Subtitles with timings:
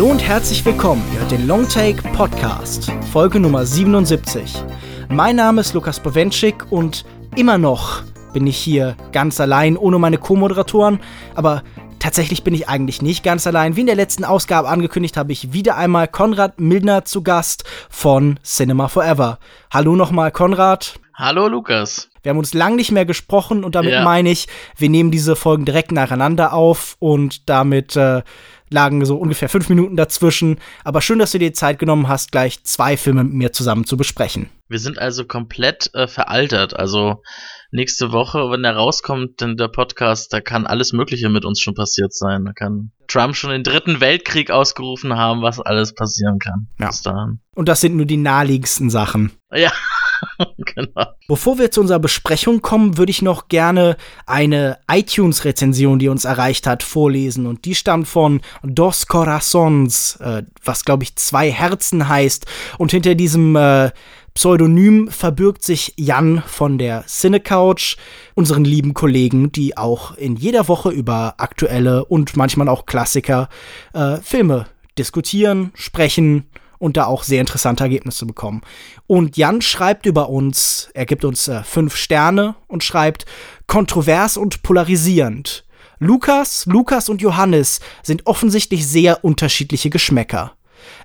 [0.00, 1.02] Hallo und herzlich willkommen.
[1.12, 4.54] Ihr hört den Longtake Podcast, Folge Nummer 77.
[5.10, 7.04] Mein Name ist Lukas Bowenschik und
[7.36, 11.00] immer noch bin ich hier ganz allein ohne meine Co-Moderatoren,
[11.34, 11.62] aber
[11.98, 13.76] tatsächlich bin ich eigentlich nicht ganz allein.
[13.76, 18.40] Wie in der letzten Ausgabe angekündigt, habe ich wieder einmal Konrad Milner zu Gast von
[18.42, 19.38] Cinema Forever.
[19.70, 20.94] Hallo nochmal, Konrad.
[21.12, 22.08] Hallo, Lukas.
[22.22, 24.02] Wir haben uns lang nicht mehr gesprochen und damit ja.
[24.02, 24.48] meine ich,
[24.78, 28.22] wir nehmen diese Folgen direkt nacheinander auf und damit äh,
[28.70, 30.58] lagen so ungefähr fünf Minuten dazwischen.
[30.84, 33.96] Aber schön, dass du dir Zeit genommen hast, gleich zwei Filme mit mir zusammen zu
[33.96, 34.48] besprechen.
[34.68, 36.74] Wir sind also komplett äh, veraltert.
[36.74, 37.22] Also
[37.72, 41.74] nächste Woche, wenn der rauskommt, denn der Podcast, da kann alles Mögliche mit uns schon
[41.74, 42.44] passiert sein.
[42.44, 46.68] Da kann Trump schon den dritten Weltkrieg ausgerufen haben, was alles passieren kann.
[46.78, 46.86] Ja.
[46.88, 47.40] Bis dahin.
[47.54, 49.32] Und das sind nur die naheliegendsten Sachen.
[49.52, 49.72] Ja.
[50.74, 51.06] genau.
[51.28, 53.96] Bevor wir zu unserer Besprechung kommen, würde ich noch gerne
[54.26, 57.46] eine iTunes-Rezension, die uns erreicht hat, vorlesen.
[57.46, 62.46] Und die stammt von Dos Corazones, äh, was glaube ich zwei Herzen heißt.
[62.78, 63.90] Und hinter diesem äh,
[64.34, 67.96] Pseudonym verbirgt sich Jan von der Cinecouch,
[68.34, 73.48] unseren lieben Kollegen, die auch in jeder Woche über aktuelle und manchmal auch Klassiker
[73.92, 74.66] äh, Filme
[74.96, 76.46] diskutieren, sprechen
[76.80, 78.62] und da auch sehr interessante Ergebnisse bekommen.
[79.06, 83.26] Und Jan schreibt über uns, er gibt uns äh, fünf Sterne und schreibt
[83.68, 85.64] kontrovers und polarisierend.
[86.00, 90.54] Lukas, Lukas und Johannes sind offensichtlich sehr unterschiedliche Geschmäcker.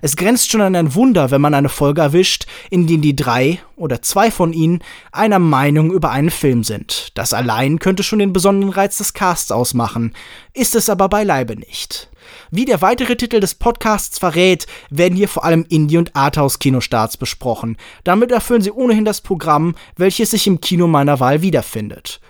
[0.00, 3.60] Es grenzt schon an ein Wunder, wenn man eine Folge erwischt, in denen die drei
[3.76, 4.80] oder zwei von ihnen
[5.12, 7.10] einer Meinung über einen Film sind.
[7.14, 10.14] Das allein könnte schon den besonderen Reiz des Casts ausmachen,
[10.54, 12.10] ist es aber beileibe nicht.
[12.50, 17.76] Wie der weitere Titel des Podcasts verrät, werden hier vor allem Indie- und Arthouse-Kinostarts besprochen.
[18.04, 22.20] Damit erfüllen sie ohnehin das Programm, welches sich im Kino meiner Wahl wiederfindet.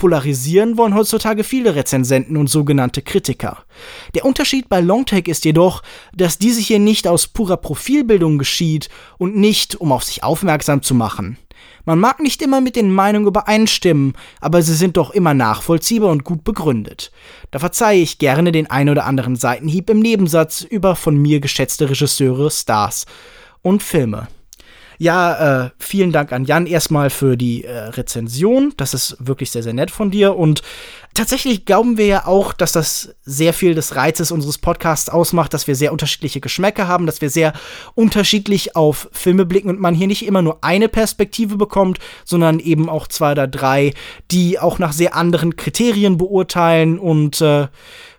[0.00, 3.64] Polarisieren wollen heutzutage viele Rezensenten und sogenannte Kritiker.
[4.14, 5.82] Der Unterschied bei Longtake ist jedoch,
[6.14, 10.94] dass diese hier nicht aus purer Profilbildung geschieht und nicht, um auf sich aufmerksam zu
[10.94, 11.36] machen.
[11.84, 16.24] Man mag nicht immer mit den Meinungen übereinstimmen, aber sie sind doch immer nachvollziehbar und
[16.24, 17.10] gut begründet.
[17.50, 21.90] Da verzeihe ich gerne den ein oder anderen Seitenhieb im Nebensatz über von mir geschätzte
[21.90, 23.06] Regisseure, Stars
[23.62, 24.28] und Filme.
[25.02, 28.74] Ja, äh, vielen Dank an Jan erstmal für die äh, Rezension.
[28.76, 30.36] Das ist wirklich sehr, sehr nett von dir.
[30.36, 30.60] Und
[31.14, 35.66] tatsächlich glauben wir ja auch, dass das sehr viel des Reizes unseres Podcasts ausmacht, dass
[35.66, 37.54] wir sehr unterschiedliche Geschmäcker haben, dass wir sehr
[37.94, 42.90] unterschiedlich auf Filme blicken und man hier nicht immer nur eine Perspektive bekommt, sondern eben
[42.90, 43.94] auch zwei oder drei,
[44.30, 47.68] die auch nach sehr anderen Kriterien beurteilen und äh,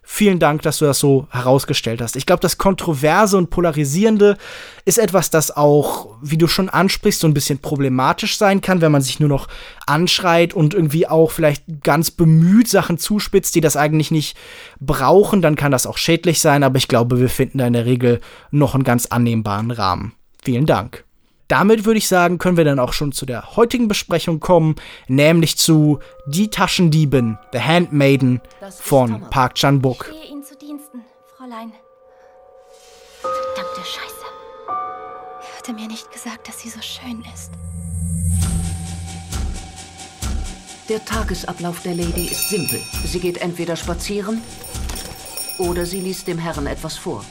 [0.03, 2.15] Vielen Dank, dass du das so herausgestellt hast.
[2.15, 4.37] Ich glaube, das Kontroverse und Polarisierende
[4.83, 8.91] ist etwas, das auch, wie du schon ansprichst, so ein bisschen problematisch sein kann, wenn
[8.91, 9.47] man sich nur noch
[9.85, 14.35] anschreit und irgendwie auch vielleicht ganz bemüht Sachen zuspitzt, die das eigentlich nicht
[14.79, 15.43] brauchen.
[15.43, 18.21] Dann kann das auch schädlich sein, aber ich glaube, wir finden da in der Regel
[18.49, 20.13] noch einen ganz annehmbaren Rahmen.
[20.43, 21.05] Vielen Dank
[21.51, 24.75] damit würde ich sagen, können wir dann auch schon zu der heutigen Besprechung kommen,
[25.07, 28.39] nämlich zu Die Taschendiebin, The Handmaiden
[28.69, 30.05] von Park Chan-wook.
[30.09, 31.01] Ich stehe Ihnen zu Diensten,
[31.35, 31.73] Fräulein.
[33.21, 34.25] Verdammte Scheiße.
[35.41, 37.51] Er hatte mir nicht gesagt, dass sie so schön ist.
[40.87, 42.79] Der Tagesablauf der Lady ist simpel.
[43.05, 44.41] Sie geht entweder spazieren
[45.57, 47.25] oder sie liest dem Herrn etwas vor.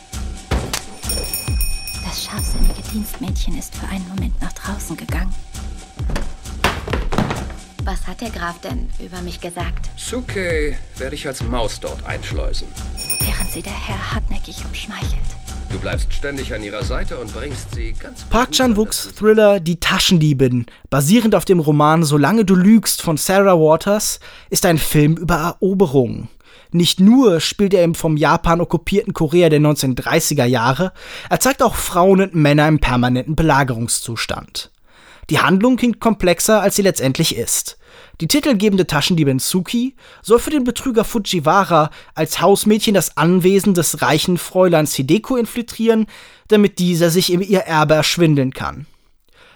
[2.31, 5.35] Das scharfsinnige Dienstmädchen ist für einen Moment nach draußen gegangen.
[7.85, 9.91] Was hat der Graf denn über mich gesagt?
[9.97, 12.69] Suke werde ich als Maus dort einschleusen.
[13.19, 15.21] Während sie der Herr hartnäckig umschmeichelt.
[15.73, 18.23] Du bleibst ständig an ihrer Seite und bringst sie ganz.
[18.25, 24.21] Park Chan-wooks Thriller Die Taschendiebin, basierend auf dem Roman Solange du lügst von Sarah Waters,
[24.51, 26.29] ist ein Film über Eroberung.
[26.73, 30.93] Nicht nur spielt er im vom Japan okkupierten Korea der 1930er Jahre,
[31.29, 34.71] er zeigt auch Frauen und Männer im permanenten Belagerungszustand.
[35.31, 37.77] Die Handlung klingt komplexer, als sie letztendlich ist.
[38.21, 44.39] Die titelgebende Taschendiebin Suki soll für den Betrüger Fujiwara als Hausmädchen das Anwesen des reichen
[44.39, 46.07] Fräuleins Hideko infiltrieren,
[46.49, 48.87] damit dieser sich in ihr Erbe erschwindeln kann.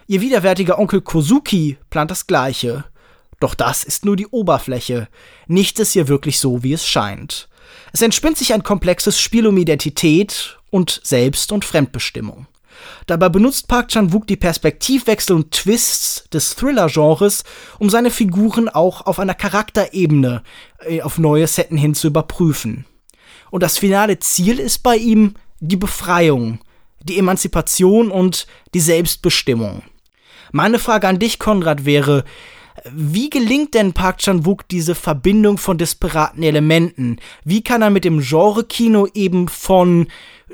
[0.07, 2.85] Ihr widerwärtiger Onkel Kozuki plant das Gleiche.
[3.41, 5.09] Doch das ist nur die Oberfläche.
[5.47, 7.49] Nichts ist hier wirklich so, wie es scheint.
[7.93, 12.47] Es entspinnt sich ein komplexes Spiel um Identität und Selbst- und Fremdbestimmung.
[13.07, 17.45] Dabei benutzt Park Chan-wook die Perspektivwechsel und Twists des Thriller-Genres,
[17.79, 20.43] um seine Figuren auch auf einer Charakterebene
[20.81, 22.85] äh, auf neue Setten hin zu überprüfen.
[23.51, 26.61] Und das finale Ziel ist bei ihm die Befreiung,
[27.03, 29.83] die Emanzipation und die Selbstbestimmung.
[30.51, 32.25] Meine Frage an dich, Konrad, wäre,
[32.91, 37.19] Wie gelingt denn Park Chan-wook diese Verbindung von disparaten Elementen?
[37.45, 40.09] Wie kann er mit dem Genre-Kino eben von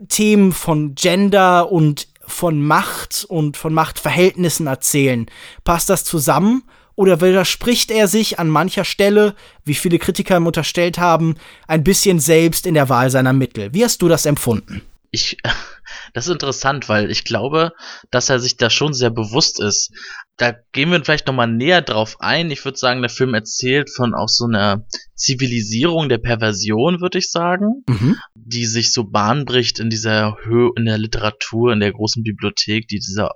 [0.09, 5.27] Themen von Gender und von Macht und von Machtverhältnissen erzählen?
[5.65, 6.63] Passt das zusammen?
[6.95, 9.35] Oder widerspricht er sich an mancher Stelle,
[9.65, 11.37] wie viele Kritiker ihm unterstellt haben,
[11.67, 13.73] ein bisschen selbst in der Wahl seiner Mittel?
[13.73, 14.83] Wie hast du das empfunden?
[15.11, 15.39] Ich,
[16.13, 17.73] das ist interessant, weil ich glaube,
[18.11, 19.93] dass er sich da schon sehr bewusst ist.
[20.41, 22.51] Da gehen wir vielleicht nochmal näher drauf ein.
[22.51, 27.31] Ich würde sagen, der Film erzählt von auch so einer Zivilisierung der Perversion, würde ich
[27.31, 28.17] sagen, mhm.
[28.35, 32.89] die sich so Bahn bricht in dieser Höhe, in der Literatur, in der großen Bibliothek,
[32.89, 33.33] die dieser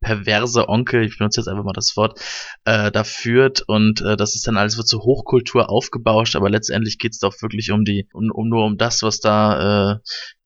[0.00, 2.20] perverse Onkel, ich benutze jetzt einfach mal das Wort,
[2.64, 6.98] äh, da führt und äh, das ist dann alles wird so Hochkultur aufgebauscht, aber letztendlich
[6.98, 9.94] geht es doch wirklich um die, um, um nur um das, was da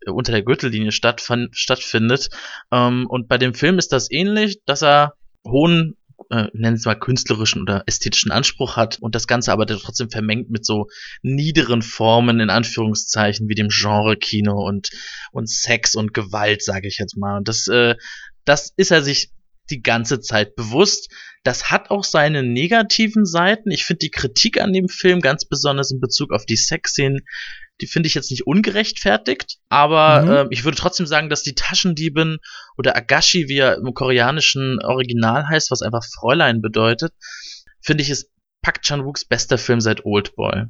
[0.06, 2.30] äh, unter der Gürtellinie stattfindet.
[2.72, 5.12] Ähm, und bei dem Film ist das ähnlich, dass er
[5.46, 5.97] hohen
[6.30, 10.50] äh, nennen es mal künstlerischen oder ästhetischen Anspruch hat und das Ganze aber trotzdem vermengt
[10.50, 10.88] mit so
[11.22, 14.90] niederen Formen in Anführungszeichen wie dem Genre-Kino und
[15.32, 17.38] und Sex und Gewalt, sage ich jetzt mal.
[17.38, 17.96] Und das äh,
[18.44, 19.30] das ist er sich
[19.70, 21.10] die ganze Zeit bewusst.
[21.44, 23.70] Das hat auch seine negativen Seiten.
[23.70, 27.24] Ich finde die Kritik an dem Film, ganz besonders in Bezug auf die Sexszenen,
[27.80, 30.30] die finde ich jetzt nicht ungerechtfertigt, aber mhm.
[30.30, 32.38] äh, ich würde trotzdem sagen, dass die Taschendiebin
[32.76, 37.12] oder Agashi, wie er im koreanischen Original heißt, was einfach Fräulein bedeutet,
[37.80, 38.30] finde ich ist
[38.62, 40.64] Pak Chan-wooks bester Film seit Oldboy.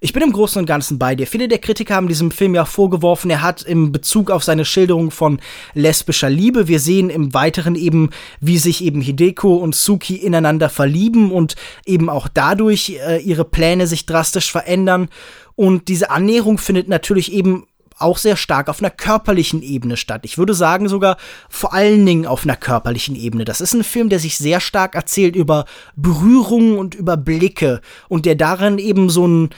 [0.00, 1.26] Ich bin im Großen und Ganzen bei dir.
[1.26, 5.10] Viele der Kritiker haben diesem Film ja vorgeworfen, er hat im Bezug auf seine Schilderung
[5.10, 5.40] von
[5.74, 8.10] lesbischer Liebe, wir sehen im Weiteren eben,
[8.40, 13.88] wie sich eben Hideko und Suki ineinander verlieben und eben auch dadurch äh, ihre Pläne
[13.88, 15.08] sich drastisch verändern.
[15.56, 17.66] Und diese Annäherung findet natürlich eben
[17.98, 20.20] auch sehr stark auf einer körperlichen Ebene statt.
[20.24, 21.16] Ich würde sagen sogar
[21.48, 23.44] vor allen Dingen auf einer körperlichen Ebene.
[23.44, 25.64] Das ist ein Film, der sich sehr stark erzählt über
[25.96, 29.50] Berührungen und über Blicke und der darin eben so ein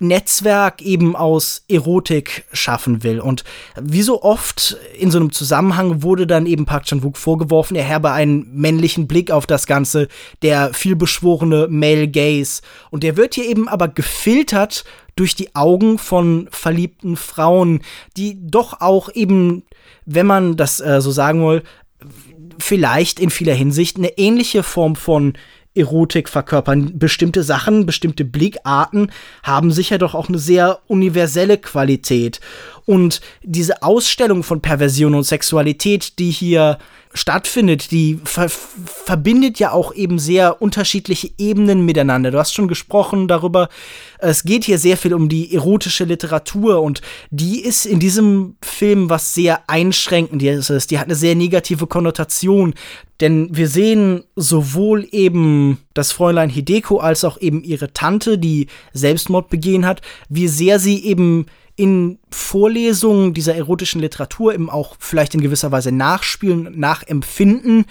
[0.00, 3.20] Netzwerk eben aus Erotik schaffen will.
[3.20, 3.44] Und
[3.80, 8.12] wie so oft in so einem Zusammenhang wurde dann eben Park Chan-wook vorgeworfen, er habe
[8.12, 10.08] einen männlichen Blick auf das Ganze,
[10.42, 12.62] der vielbeschworene Male Gaze.
[12.90, 14.84] Und der wird hier eben aber gefiltert
[15.16, 17.80] durch die Augen von verliebten Frauen,
[18.16, 19.64] die doch auch eben,
[20.06, 21.62] wenn man das äh, so sagen will,
[22.58, 25.34] vielleicht in vieler Hinsicht eine ähnliche Form von
[25.78, 26.98] Erotik verkörpern.
[26.98, 29.10] Bestimmte Sachen, bestimmte Blickarten
[29.42, 32.40] haben sicher doch auch eine sehr universelle Qualität.
[32.88, 36.78] Und diese Ausstellung von Perversion und Sexualität, die hier
[37.12, 42.30] stattfindet, die ver verbindet ja auch eben sehr unterschiedliche Ebenen miteinander.
[42.30, 43.68] Du hast schon gesprochen darüber,
[44.20, 49.10] es geht hier sehr viel um die erotische Literatur und die ist in diesem Film
[49.10, 50.86] was sehr einschränkendes.
[50.86, 52.72] Die hat eine sehr negative Konnotation,
[53.20, 59.50] denn wir sehen sowohl eben das Fräulein Hideko als auch eben ihre Tante, die Selbstmord
[59.50, 61.46] begehen hat, wie sehr sie eben
[61.76, 67.84] in Vorlesungen dieser erotischen Literatur eben auch vielleicht in gewisser Weise nachspielen, nachempfinden,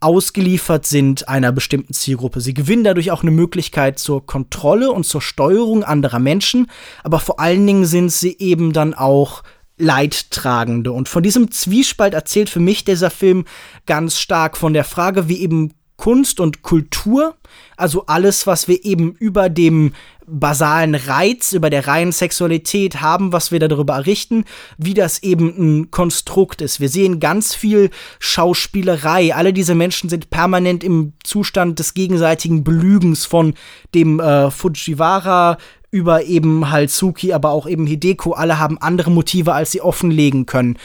[0.00, 2.40] ausgeliefert sind einer bestimmten Zielgruppe.
[2.40, 6.70] Sie gewinnen dadurch auch eine Möglichkeit zur Kontrolle und zur Steuerung anderer Menschen,
[7.02, 9.42] aber vor allen Dingen sind sie eben dann auch
[9.76, 10.92] Leidtragende.
[10.92, 13.44] Und von diesem Zwiespalt erzählt für mich dieser Film
[13.86, 15.72] ganz stark von der Frage, wie eben
[16.04, 17.34] Kunst und Kultur,
[17.78, 19.94] also alles, was wir eben über dem
[20.26, 24.44] basalen Reiz, über der reinen Sexualität haben, was wir darüber errichten,
[24.76, 26.78] wie das eben ein Konstrukt ist.
[26.78, 29.34] Wir sehen ganz viel Schauspielerei.
[29.34, 33.54] Alle diese Menschen sind permanent im Zustand des gegenseitigen Belügens von
[33.94, 35.56] dem äh, Fujiwara
[35.90, 38.32] über eben halt Suki, aber auch eben Hideko.
[38.32, 40.76] Alle haben andere Motive, als sie offenlegen können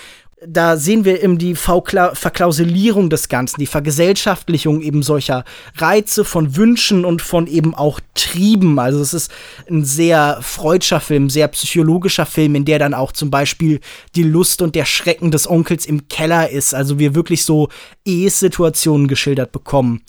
[0.45, 5.43] da sehen wir eben die Verklausulierung des Ganzen, die Vergesellschaftlichung eben solcher
[5.75, 8.79] Reize von Wünschen und von eben auch Trieben.
[8.79, 9.31] Also es ist
[9.69, 13.81] ein sehr freudscher Film, sehr psychologischer Film, in der dann auch zum Beispiel
[14.15, 16.73] die Lust und der Schrecken des Onkels im Keller ist.
[16.73, 17.67] Also wir wirklich so
[18.05, 20.03] Es-Situationen geschildert bekommen.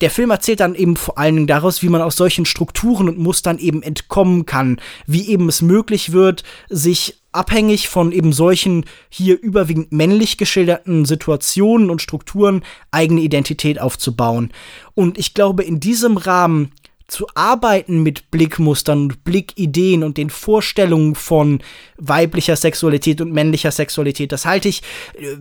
[0.00, 3.18] Der Film erzählt dann eben vor allen Dingen daraus, wie man aus solchen Strukturen und
[3.18, 9.40] Mustern eben entkommen kann, wie eben es möglich wird, sich abhängig von eben solchen hier
[9.40, 14.52] überwiegend männlich geschilderten Situationen und Strukturen eigene Identität aufzubauen.
[14.94, 16.72] Und ich glaube, in diesem Rahmen
[17.08, 21.60] zu arbeiten mit Blickmustern und Blickideen und den Vorstellungen von
[21.96, 24.30] weiblicher Sexualität und männlicher Sexualität.
[24.30, 24.82] Das halte ich
[25.14, 25.36] äh,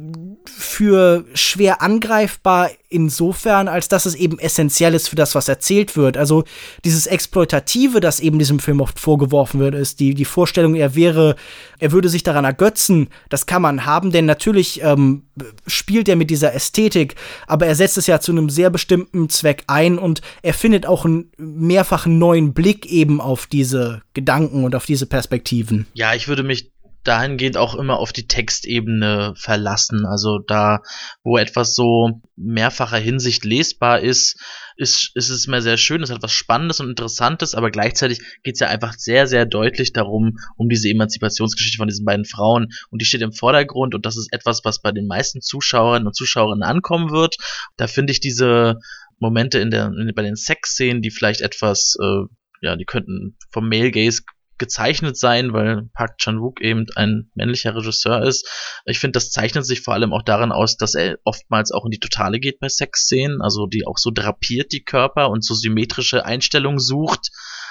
[0.45, 6.17] für schwer angreifbar insofern, als dass es eben essentiell ist für das, was erzählt wird.
[6.17, 6.45] Also
[6.85, 11.35] dieses Exploitative, das eben diesem Film oft vorgeworfen wird, ist die, die Vorstellung, er wäre,
[11.79, 15.23] er würde sich daran ergötzen, das kann man haben, denn natürlich ähm,
[15.65, 19.65] spielt er mit dieser Ästhetik, aber er setzt es ja zu einem sehr bestimmten Zweck
[19.67, 24.85] ein und er findet auch einen mehrfachen neuen Blick eben auf diese Gedanken und auf
[24.85, 25.87] diese Perspektiven.
[25.93, 26.71] Ja, ich würde mich
[27.07, 30.05] dahingehend auch immer auf die Textebene verlassen.
[30.05, 30.81] Also da,
[31.23, 34.37] wo etwas so mehrfacher Hinsicht lesbar ist,
[34.75, 38.55] ist, ist es immer sehr schön, es hat was Spannendes und Interessantes, aber gleichzeitig geht
[38.55, 43.01] es ja einfach sehr, sehr deutlich darum, um diese Emanzipationsgeschichte von diesen beiden Frauen und
[43.01, 46.63] die steht im Vordergrund und das ist etwas, was bei den meisten Zuschauerinnen und Zuschauerinnen
[46.63, 47.37] ankommen wird.
[47.77, 48.79] Da finde ich diese
[49.19, 52.23] Momente in der, in, bei den Sexszenen, die vielleicht etwas, äh,
[52.61, 54.23] ja, die könnten vom Male Gaze
[54.57, 58.47] gezeichnet sein, weil Park Chan-wook eben ein männlicher Regisseur ist.
[58.85, 61.91] Ich finde, das zeichnet sich vor allem auch daran aus, dass er oftmals auch in
[61.91, 66.25] die Totale geht bei Sexszenen, also die auch so drapiert die Körper und so symmetrische
[66.25, 67.29] Einstellungen sucht,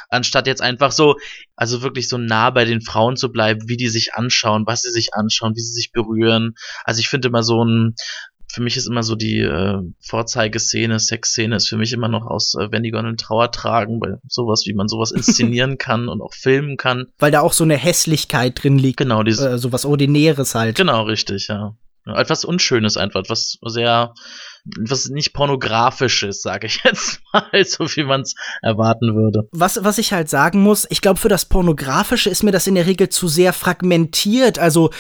[0.08, 1.16] anstatt jetzt einfach so,
[1.56, 4.90] also wirklich so nah bei den Frauen zu bleiben, wie die sich anschauen, was sie
[4.90, 6.54] sich anschauen, wie sie sich berühren.
[6.84, 7.94] Also ich finde immer so ein
[8.56, 12.54] für mich ist immer so die äh, Vorzeigeszene, Sexszene ist für mich immer noch aus
[12.54, 16.32] äh, Wenn die Gondeln Trauer tragen, bei sowas, wie man sowas inszenieren kann und auch
[16.32, 17.08] filmen kann.
[17.18, 18.96] Weil da auch so eine Hässlichkeit drin liegt.
[18.96, 20.76] Genau, diese, äh, so was Ordinäres halt.
[20.76, 21.76] Genau, richtig, ja.
[22.06, 24.14] Etwas Unschönes einfach, etwas sehr,
[24.78, 29.48] was nicht pornografisches, sage ich jetzt mal, so wie man es erwarten würde.
[29.52, 32.75] Was, was ich halt sagen muss, ich glaube, für das Pornografische ist mir das in
[32.75, 34.58] der Regel zu sehr fragmentiert.
[34.58, 34.90] Also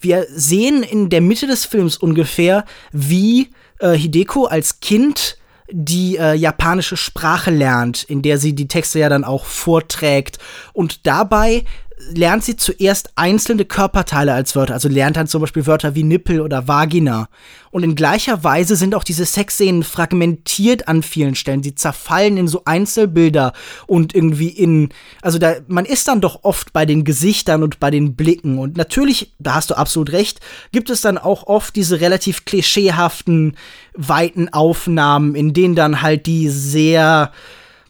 [0.00, 3.50] wir sehen in der Mitte des Films ungefähr, wie
[3.80, 5.38] äh, Hideko als Kind
[5.70, 10.38] die äh, japanische Sprache lernt, in der sie die Texte ja dann auch vorträgt.
[10.72, 11.64] Und dabei
[12.12, 16.40] lernt sie zuerst einzelne Körperteile als Wörter, also lernt dann zum Beispiel Wörter wie Nippel
[16.40, 17.28] oder Vagina.
[17.70, 21.62] Und in gleicher Weise sind auch diese Sexszenen fragmentiert an vielen Stellen.
[21.62, 23.52] Sie zerfallen in so Einzelbilder
[23.86, 24.88] und irgendwie in,
[25.20, 28.58] also da, man ist dann doch oft bei den Gesichtern und bei den Blicken.
[28.58, 30.40] Und natürlich, da hast du absolut recht,
[30.72, 33.56] gibt es dann auch oft diese relativ klischeehaften,
[33.94, 37.32] weiten Aufnahmen, in denen dann halt die sehr,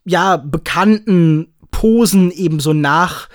[0.05, 3.29] ja, bekannten Posen eben so nach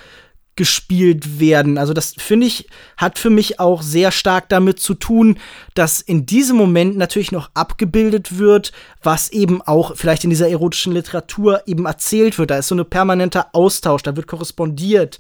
[0.56, 1.78] gespielt werden.
[1.78, 2.68] Also das finde ich,
[2.98, 5.38] hat für mich auch sehr stark damit zu tun,
[5.74, 10.94] dass in diesem Moment natürlich noch abgebildet wird, was eben auch vielleicht in dieser erotischen
[10.94, 12.52] Literatur eben erzählt wird.
[12.52, 15.20] Da ist so ein permanenter Austausch, da wird korrespondiert.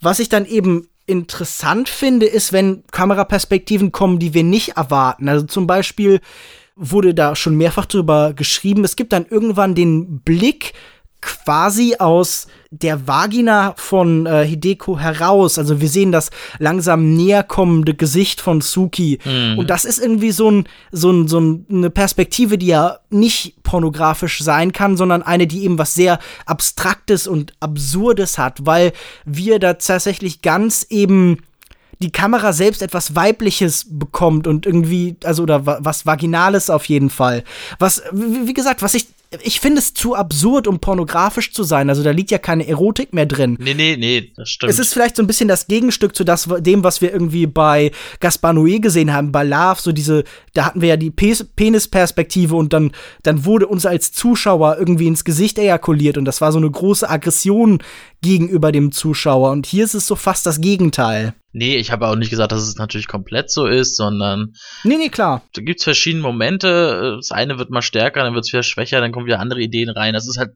[0.00, 5.28] Was ich dann eben interessant finde, ist, wenn Kameraperspektiven kommen, die wir nicht erwarten.
[5.28, 6.20] Also zum Beispiel
[6.74, 8.84] wurde da schon mehrfach drüber geschrieben.
[8.84, 10.74] Es gibt dann irgendwann den Blick
[11.26, 15.58] quasi aus der Vagina von äh, Hideko heraus.
[15.58, 19.18] Also wir sehen das langsam näher kommende Gesicht von Suki.
[19.24, 19.58] Mhm.
[19.58, 24.40] Und das ist irgendwie so, ein, so, ein, so eine Perspektive, die ja nicht pornografisch
[24.40, 28.92] sein kann, sondern eine, die eben was sehr Abstraktes und Absurdes hat, weil
[29.24, 31.38] wir da tatsächlich ganz eben
[32.00, 37.42] die Kamera selbst etwas Weibliches bekommt und irgendwie, also oder was Vaginales auf jeden Fall.
[37.78, 39.08] Was, wie gesagt, was ich
[39.42, 41.88] ich finde es zu absurd, um pornografisch zu sein.
[41.88, 43.56] Also da liegt ja keine Erotik mehr drin.
[43.60, 44.72] Nee, nee, nee, das stimmt.
[44.72, 47.92] Es ist vielleicht so ein bisschen das Gegenstück zu das, dem, was wir irgendwie bei
[48.20, 50.24] Gaspar Noé gesehen haben, bei Love, so diese,
[50.54, 55.24] da hatten wir ja die Penisperspektive und dann, dann wurde uns als Zuschauer irgendwie ins
[55.24, 57.78] Gesicht ejakuliert und das war so eine große Aggression
[58.22, 59.50] gegenüber dem Zuschauer.
[59.50, 61.34] Und hier ist es so fast das Gegenteil.
[61.56, 64.52] Nee, ich habe auch nicht gesagt, dass es natürlich komplett so ist, sondern.
[64.84, 65.42] Nee, nee, klar.
[65.54, 67.14] Da gibt es verschiedene Momente.
[67.16, 69.88] Das eine wird mal stärker, dann wird es wieder schwächer, dann kommen wieder andere Ideen
[69.88, 70.12] rein.
[70.12, 70.50] Das ist halt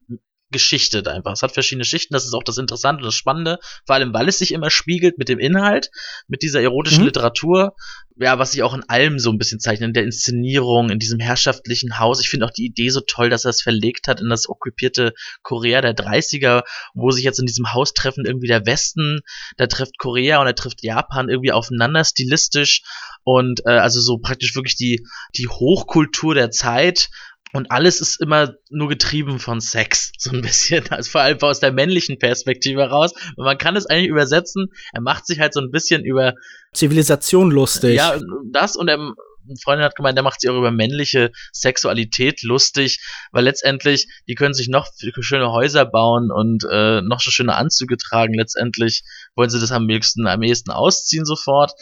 [0.50, 1.32] geschichtet einfach.
[1.32, 4.28] Es hat verschiedene Schichten, das ist auch das Interessante und das Spannende, vor allem weil
[4.28, 5.90] es sich immer spiegelt mit dem Inhalt,
[6.28, 7.06] mit dieser erotischen mhm.
[7.06, 7.74] Literatur,
[8.16, 11.20] ja, was sich auch in allem so ein bisschen zeichnet, in der Inszenierung, in diesem
[11.20, 12.20] herrschaftlichen Haus.
[12.20, 15.14] Ich finde auch die Idee so toll, dass er es verlegt hat in das okkupierte
[15.42, 16.64] Korea der 30er,
[16.94, 19.20] wo sich jetzt in diesem Haus treffen irgendwie der Westen,
[19.56, 22.82] da trifft Korea und er trifft Japan irgendwie aufeinander stilistisch
[23.24, 27.08] und äh, also so praktisch wirklich die, die Hochkultur der Zeit
[27.52, 30.88] und alles ist immer nur getrieben von Sex, so ein bisschen.
[30.90, 33.12] Also vor allem aus der männlichen Perspektive heraus.
[33.36, 34.68] Und man kann es eigentlich übersetzen.
[34.92, 36.34] Er macht sich halt so ein bisschen über
[36.72, 37.96] Zivilisation lustig.
[37.96, 38.18] Ja,
[38.52, 39.14] das und er, eine
[39.62, 43.00] Freundin hat gemeint, der macht sich auch über männliche Sexualität lustig,
[43.32, 44.88] weil letztendlich, die können sich noch
[45.20, 48.34] schöne Häuser bauen und äh, noch so schöne Anzüge tragen.
[48.34, 49.02] Letztendlich
[49.34, 51.72] wollen sie das am ehesten, am ehesten ausziehen sofort.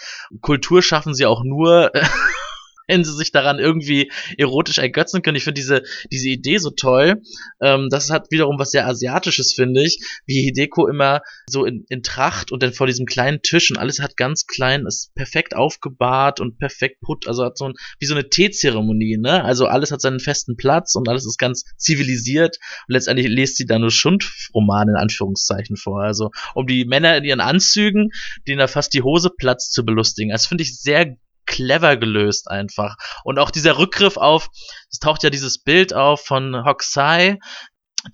[0.41, 1.93] Kultur schaffen sie auch nur
[2.89, 5.37] wenn sie sich daran irgendwie erotisch ergötzen können.
[5.37, 7.23] Ich finde diese, diese Idee so toll.
[7.61, 12.03] Ähm, das hat wiederum was sehr Asiatisches, finde ich, wie Hideko immer so in, in
[12.03, 16.41] Tracht und dann vor diesem kleinen Tisch und alles hat ganz klein, ist perfekt aufgebahrt
[16.41, 19.45] und perfekt put, also hat so ein, wie so eine Teezeremonie, ne?
[19.45, 23.67] Also alles hat seinen festen Platz und alles ist ganz zivilisiert und letztendlich lest sie
[23.67, 26.03] da nur Schundromane in Anführungszeichen vor.
[26.03, 28.11] Also um die Männer in ihren Anzügen,
[28.47, 30.31] denen da fast die Hose platzt, zu belustigen.
[30.31, 31.17] Das finde ich sehr
[31.49, 32.95] clever gelöst einfach.
[33.25, 34.49] Und auch dieser Rückgriff auf,
[34.91, 37.39] es taucht ja dieses Bild auf von Hokusai,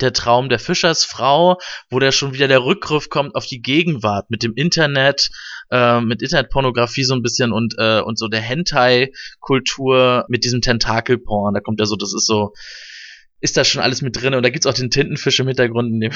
[0.00, 1.58] der Traum der Fischersfrau,
[1.90, 5.28] wo da schon wieder der Rückgriff kommt auf die Gegenwart mit dem Internet,
[5.70, 11.52] äh, mit Internetpornografie so ein bisschen und, äh, und so der Hentai-Kultur mit diesem Tentakelporn.
[11.52, 12.54] Da kommt ja so, das ist so,
[13.40, 16.00] ist da schon alles mit drin und da gibt's auch den Tintenfisch im Hintergrund in
[16.00, 16.12] dem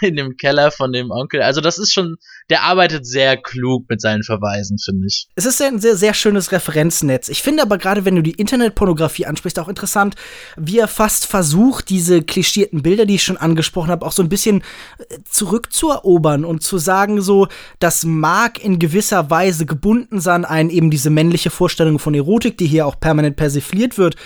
[0.00, 1.42] in dem Keller von dem Onkel.
[1.42, 2.16] Also das ist schon,
[2.50, 5.28] der arbeitet sehr klug mit seinen Verweisen, finde ich.
[5.34, 7.28] Es ist ein sehr, sehr schönes Referenznetz.
[7.28, 10.14] Ich finde aber gerade, wenn du die Internetpornografie ansprichst, auch interessant,
[10.56, 14.28] wie er fast versucht, diese klischierten Bilder, die ich schon angesprochen habe, auch so ein
[14.28, 14.62] bisschen
[14.98, 17.48] äh, zurückzuerobern und zu sagen, so,
[17.78, 22.66] das mag in gewisser Weise gebunden sein, ein eben diese männliche Vorstellung von Erotik, die
[22.66, 24.16] hier auch permanent persifliert wird.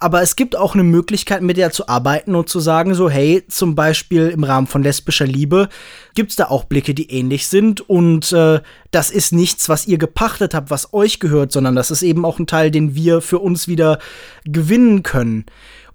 [0.00, 3.44] Aber es gibt auch eine Möglichkeit, mit der zu arbeiten und zu sagen, so, hey,
[3.48, 5.68] zum Beispiel im Rahmen von lesbischer Liebe
[6.14, 7.88] gibt es da auch Blicke, die ähnlich sind.
[7.88, 8.60] Und äh,
[8.92, 12.38] das ist nichts, was ihr gepachtet habt, was euch gehört, sondern das ist eben auch
[12.38, 13.98] ein Teil, den wir für uns wieder
[14.44, 15.46] gewinnen können.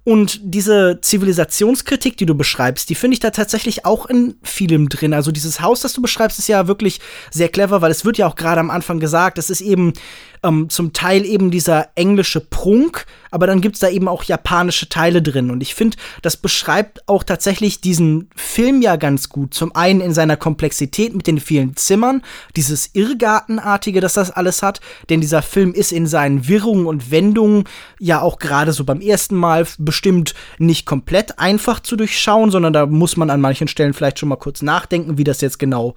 [0.05, 5.13] Und diese Zivilisationskritik, die du beschreibst, die finde ich da tatsächlich auch in vielem drin.
[5.13, 6.99] Also dieses Haus, das du beschreibst, ist ja wirklich
[7.31, 9.93] sehr clever, weil es wird ja auch gerade am Anfang gesagt, es ist eben
[10.43, 15.21] ähm, zum Teil eben dieser englische Prunk, aber dann gibt's da eben auch japanische Teile
[15.21, 15.49] drin.
[15.49, 19.53] Und ich finde, das beschreibt auch tatsächlich diesen Film ja ganz gut.
[19.53, 22.21] Zum einen in seiner Komplexität mit den vielen Zimmern,
[22.55, 24.81] dieses Irrgartenartige, dass das alles hat.
[25.09, 27.63] Denn dieser Film ist in seinen Wirrungen und Wendungen
[27.99, 32.85] ja auch gerade so beim ersten Mal bestimmt nicht komplett einfach zu durchschauen, sondern da
[32.85, 35.95] muss man an manchen Stellen vielleicht schon mal kurz nachdenken, wie das jetzt genau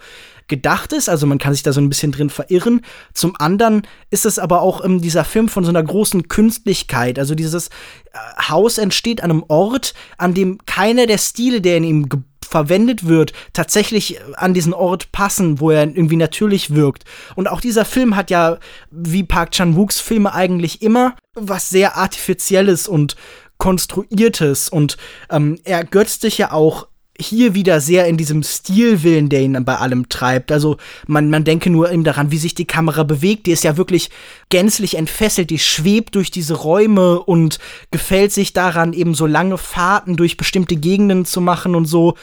[0.48, 1.08] gedacht ist.
[1.08, 2.82] Also man kann sich da so ein bisschen drin verirren.
[3.14, 7.18] Zum anderen ist es aber auch ähm, dieser Film von so einer großen Künstlichkeit.
[7.18, 11.84] Also dieses äh, Haus entsteht an einem Ort, an dem keiner der Stile, der in
[11.84, 12.08] ihm
[12.47, 17.04] verwendet wird, tatsächlich an diesen Ort passen, wo er irgendwie natürlich wirkt.
[17.34, 18.58] Und auch dieser Film hat ja,
[18.90, 23.16] wie Park Chan-wooks Filme eigentlich immer, was sehr artifizielles und
[23.58, 24.99] konstruiertes und
[25.30, 29.76] ähm, er götzt sich ja auch hier wieder sehr in diesem Stilwillen, der ihn bei
[29.76, 30.52] allem treibt.
[30.52, 30.76] Also
[31.06, 33.46] man, man denke nur eben daran, wie sich die Kamera bewegt.
[33.46, 34.10] Die ist ja wirklich
[34.48, 35.50] gänzlich entfesselt.
[35.50, 37.58] Die schwebt durch diese Räume und
[37.90, 42.16] gefällt sich daran, eben so lange Fahrten durch bestimmte Gegenden zu machen und so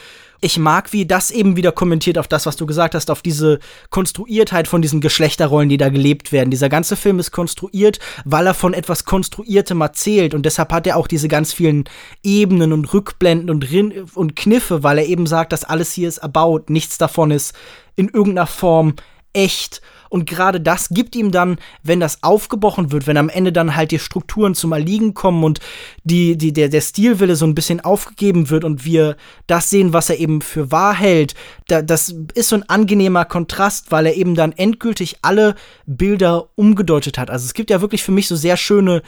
[0.44, 3.60] ich mag, wie das eben wieder kommentiert auf das, was du gesagt hast, auf diese
[3.88, 6.50] Konstruiertheit von diesen Geschlechterrollen, die da gelebt werden.
[6.50, 10.98] Dieser ganze Film ist konstruiert, weil er von etwas Konstruiertem erzählt und deshalb hat er
[10.98, 11.84] auch diese ganz vielen
[12.22, 16.18] Ebenen und Rückblenden und, Rin und Kniffe, weil er eben sagt, dass alles hier ist
[16.18, 17.54] erbaut, nichts davon ist
[17.96, 18.96] in irgendeiner Form
[19.32, 23.76] echt und gerade das gibt ihm dann, wenn das aufgebrochen wird, wenn am Ende dann
[23.76, 25.60] halt die Strukturen zum Erliegen kommen und
[26.04, 30.10] die, die, der, der Stilwille so ein bisschen aufgegeben wird und wir das sehen, was
[30.10, 31.34] er eben für wahr hält,
[31.68, 35.54] da, das ist so ein angenehmer Kontrast, weil er eben dann endgültig alle
[35.86, 37.30] Bilder umgedeutet hat.
[37.30, 39.02] Also es gibt ja wirklich für mich so sehr schöne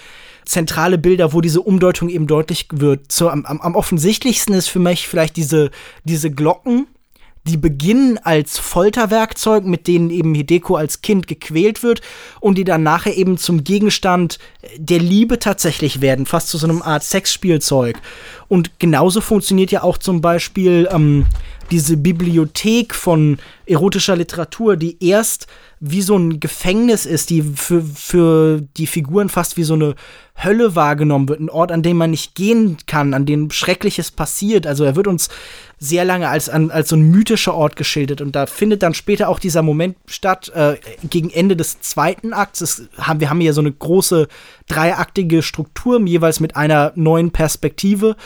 [0.45, 3.13] zentrale Bilder, wo diese Umdeutung eben deutlich wird.
[3.13, 5.71] So, am, am offensichtlichsten ist für mich vielleicht diese,
[6.05, 6.87] diese Glocken,
[7.47, 12.01] die beginnen als Folterwerkzeug, mit denen eben Hideko als Kind gequält wird
[12.41, 14.39] und die dann nachher eben zum Gegenstand
[14.77, 17.99] der Liebe tatsächlich werden, fast zu so einem Art Sexspielzeug.
[18.49, 21.27] Und genauso funktioniert ja auch zum Beispiel ähm,
[21.71, 25.47] diese Bibliothek von erotischer Literatur, die erst
[25.81, 29.95] wie so ein Gefängnis ist, die für, für die Figuren fast wie so eine
[30.43, 34.67] Hölle wahrgenommen wird, ein Ort, an dem man nicht gehen kann, an dem Schreckliches passiert.
[34.67, 35.29] Also er wird uns
[35.79, 39.39] sehr lange als, als so ein mythischer Ort geschildert und da findet dann später auch
[39.39, 40.77] dieser Moment statt, äh,
[41.09, 42.61] gegen Ende des zweiten Akts.
[42.63, 44.29] Es, haben, wir haben hier so eine große
[44.69, 48.17] dreiaktige Struktur, jeweils mit einer neuen Perspektive,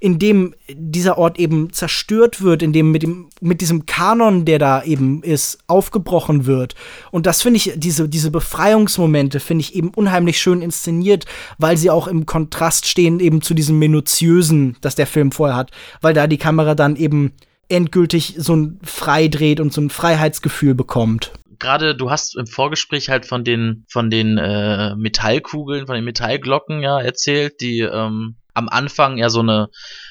[0.00, 4.58] in dem dieser Ort eben zerstört wird, in dem mit, dem mit diesem Kanon, der
[4.58, 6.74] da eben ist, aufgebrochen wird.
[7.10, 11.24] Und das finde ich, diese, diese Befreiungsmomente finde ich eben unheimlich schön inszeniert,
[11.58, 15.70] weil sie auch im Kontrast stehen eben zu diesem minutiösen, das der Film vorher hat,
[16.00, 17.32] weil da die Kamera dann eben
[17.68, 23.24] endgültig so ein Freidreht und so ein Freiheitsgefühl bekommt gerade du hast im Vorgespräch halt
[23.24, 29.18] von den von den äh, Metallkugeln, von den Metallglocken ja erzählt, die ähm, am Anfang
[29.18, 29.68] ja so eine,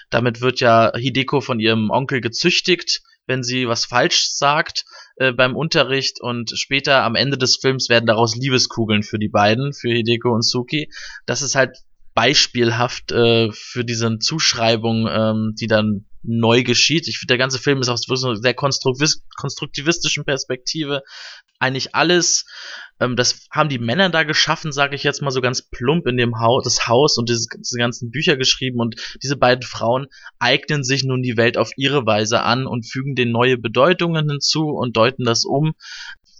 [0.10, 4.86] damit wird ja Hideko von ihrem Onkel gezüchtigt, wenn sie was falsch sagt.
[5.18, 9.74] äh, beim Unterricht und später am Ende des Films werden daraus Liebeskugeln für die beiden,
[9.74, 10.92] für Hideko und Suki.
[11.26, 11.78] Das ist halt
[12.14, 17.08] beispielhaft äh, für diese Zuschreibung, ähm, die dann neu geschieht.
[17.08, 21.04] Ich finde, der ganze Film ist aus einer sehr konstruktivistischen Perspektive
[21.60, 22.46] eigentlich alles.
[23.00, 26.18] Ähm, das haben die Männer da geschaffen, sage ich jetzt mal so ganz plump in
[26.18, 30.08] dem Haus, das Haus und diese, diese ganzen Bücher geschrieben und diese beiden Frauen
[30.40, 34.70] eignen sich nun die Welt auf ihre Weise an und fügen den neue Bedeutungen hinzu
[34.70, 35.74] und deuten das um.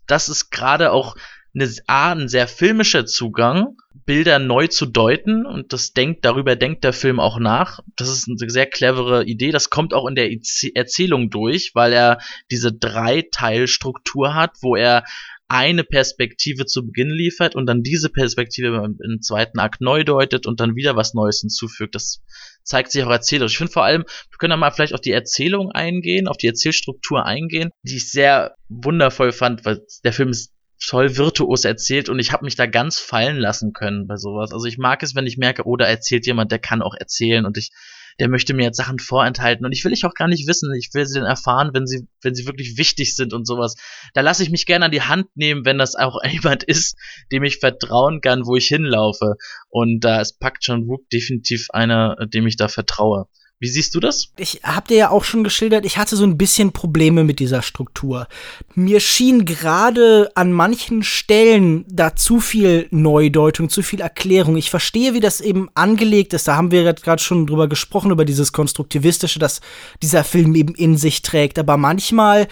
[0.08, 1.16] Das ist gerade auch
[1.56, 6.84] eine, A, ein sehr filmischer Zugang, Bilder neu zu deuten und das denkt, darüber denkt
[6.84, 7.80] der Film auch nach.
[7.96, 9.52] Das ist eine sehr clevere Idee.
[9.52, 10.30] Das kommt auch in der
[10.76, 12.20] Erzählung durch, weil er
[12.52, 15.04] diese Dreiteilstruktur hat, wo er
[15.48, 20.60] eine Perspektive zu Beginn liefert und dann diese Perspektive im zweiten Akt neu deutet und
[20.60, 21.94] dann wieder was Neues hinzufügt.
[21.94, 22.22] Das
[22.64, 23.54] zeigt sich auch erzählerisch.
[23.54, 26.48] Ich finde vor allem, wir können da mal vielleicht auf die Erzählung eingehen, auf die
[26.48, 32.20] Erzählstruktur eingehen, die ich sehr wundervoll fand, weil der Film ist toll virtuos erzählt und
[32.20, 34.52] ich habe mich da ganz fallen lassen können bei sowas.
[34.52, 37.46] Also ich mag es, wenn ich merke, oh, da erzählt jemand, der kann auch erzählen
[37.46, 37.72] und ich,
[38.20, 40.74] der möchte mir jetzt Sachen vorenthalten und ich will ich auch gar nicht wissen.
[40.74, 43.76] Ich will sie dann erfahren, wenn sie, wenn sie wirklich wichtig sind und sowas.
[44.14, 46.96] Da lasse ich mich gerne an die Hand nehmen, wenn das auch jemand ist,
[47.32, 49.36] dem ich vertrauen kann, wo ich hinlaufe.
[49.70, 53.28] Und da ist Pak Chan Wook definitiv einer, dem ich da vertraue.
[53.66, 54.28] Wie siehst du das?
[54.38, 57.64] Ich hab dir ja auch schon geschildert, ich hatte so ein bisschen Probleme mit dieser
[57.64, 58.28] Struktur.
[58.76, 64.56] Mir schien gerade an manchen Stellen da zu viel Neudeutung, zu viel Erklärung.
[64.56, 66.48] Ich verstehe, wie das eben angelegt ist.
[66.48, 69.62] Da haben wir gerade schon drüber gesprochen, über dieses Konstruktivistische, das
[70.04, 71.58] dieser Film eben in sich trägt.
[71.58, 72.48] Aber manchmal äh,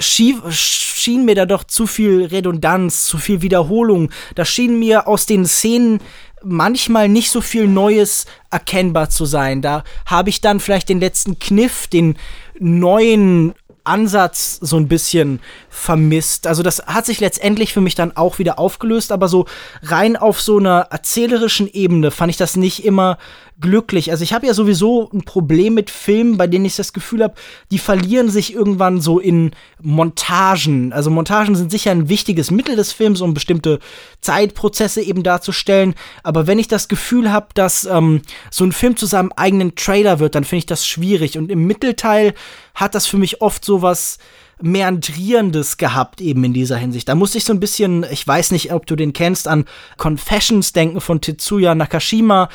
[0.00, 4.10] schien mir da doch zu viel Redundanz, zu viel Wiederholung.
[4.34, 6.00] Da schien mir aus den Szenen
[6.42, 9.62] manchmal nicht so viel Neues erkennbar zu sein.
[9.62, 12.16] Da habe ich dann vielleicht den letzten Kniff, den
[12.58, 13.54] neuen
[13.88, 16.46] Ansatz so ein bisschen vermisst.
[16.46, 19.46] Also das hat sich letztendlich für mich dann auch wieder aufgelöst, aber so
[19.82, 23.18] rein auf so einer erzählerischen Ebene fand ich das nicht immer
[23.60, 24.10] glücklich.
[24.10, 27.34] Also ich habe ja sowieso ein Problem mit Filmen, bei denen ich das Gefühl habe,
[27.70, 29.50] die verlieren sich irgendwann so in
[29.82, 30.92] Montagen.
[30.92, 33.80] Also Montagen sind sicher ein wichtiges Mittel des Films, um bestimmte
[34.20, 35.94] Zeitprozesse eben darzustellen.
[36.22, 40.20] Aber wenn ich das Gefühl habe, dass ähm, so ein Film zu seinem eigenen Trailer
[40.20, 41.36] wird, dann finde ich das schwierig.
[41.36, 42.34] Und im Mittelteil
[42.74, 44.18] hat das für mich oft so was
[44.60, 47.08] Meandrierendes gehabt eben in dieser Hinsicht.
[47.08, 49.64] Da musste ich so ein bisschen, ich weiß nicht, ob du den kennst, an
[49.96, 52.48] Confessions denken von Tetsuya Nakashima,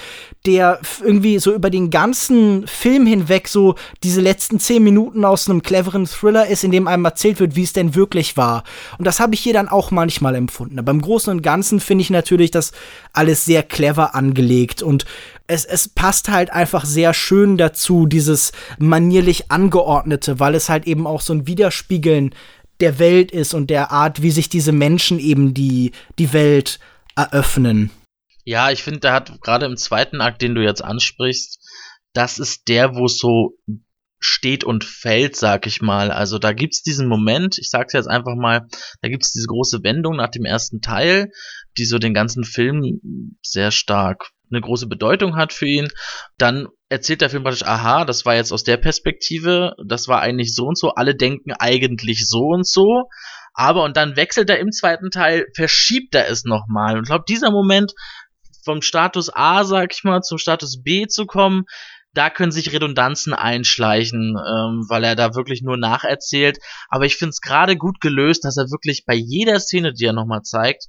[0.45, 5.63] der irgendwie so über den ganzen Film hinweg so diese letzten zehn Minuten aus einem
[5.63, 8.63] cleveren Thriller ist, in dem einem erzählt wird, wie es denn wirklich war.
[8.97, 10.79] Und das habe ich hier dann auch manchmal empfunden.
[10.79, 12.73] Aber im Großen und Ganzen finde ich natürlich das
[13.13, 15.05] alles sehr clever angelegt und
[15.53, 21.05] es, es passt halt einfach sehr schön dazu, dieses manierlich angeordnete, weil es halt eben
[21.05, 22.33] auch so ein Widerspiegeln
[22.79, 26.79] der Welt ist und der Art, wie sich diese Menschen eben die, die Welt
[27.15, 27.91] eröffnen.
[28.45, 31.59] Ja, ich finde, der hat gerade im zweiten Akt, den du jetzt ansprichst,
[32.13, 33.55] das ist der, wo es so
[34.19, 36.09] steht und fällt, sag ich mal.
[36.11, 38.67] Also da gibt's diesen Moment, ich sag's jetzt einfach mal,
[39.01, 41.31] da gibt's diese große Wendung nach dem ersten Teil,
[41.77, 45.87] die so den ganzen Film sehr stark eine große Bedeutung hat für ihn.
[46.37, 50.53] Dann erzählt der Film praktisch, aha, das war jetzt aus der Perspektive, das war eigentlich
[50.53, 53.09] so und so, alle denken eigentlich so und so.
[53.53, 56.97] Aber und dann wechselt er im zweiten Teil, verschiebt er es nochmal.
[56.97, 57.93] Und ich glaube, dieser Moment
[58.63, 61.65] vom Status A, sag ich mal, zum Status B zu kommen,
[62.13, 66.59] da können sich Redundanzen einschleichen, ähm, weil er da wirklich nur nacherzählt.
[66.89, 70.13] Aber ich finde es gerade gut gelöst, dass er wirklich bei jeder Szene, die er
[70.13, 70.85] nochmal zeigt,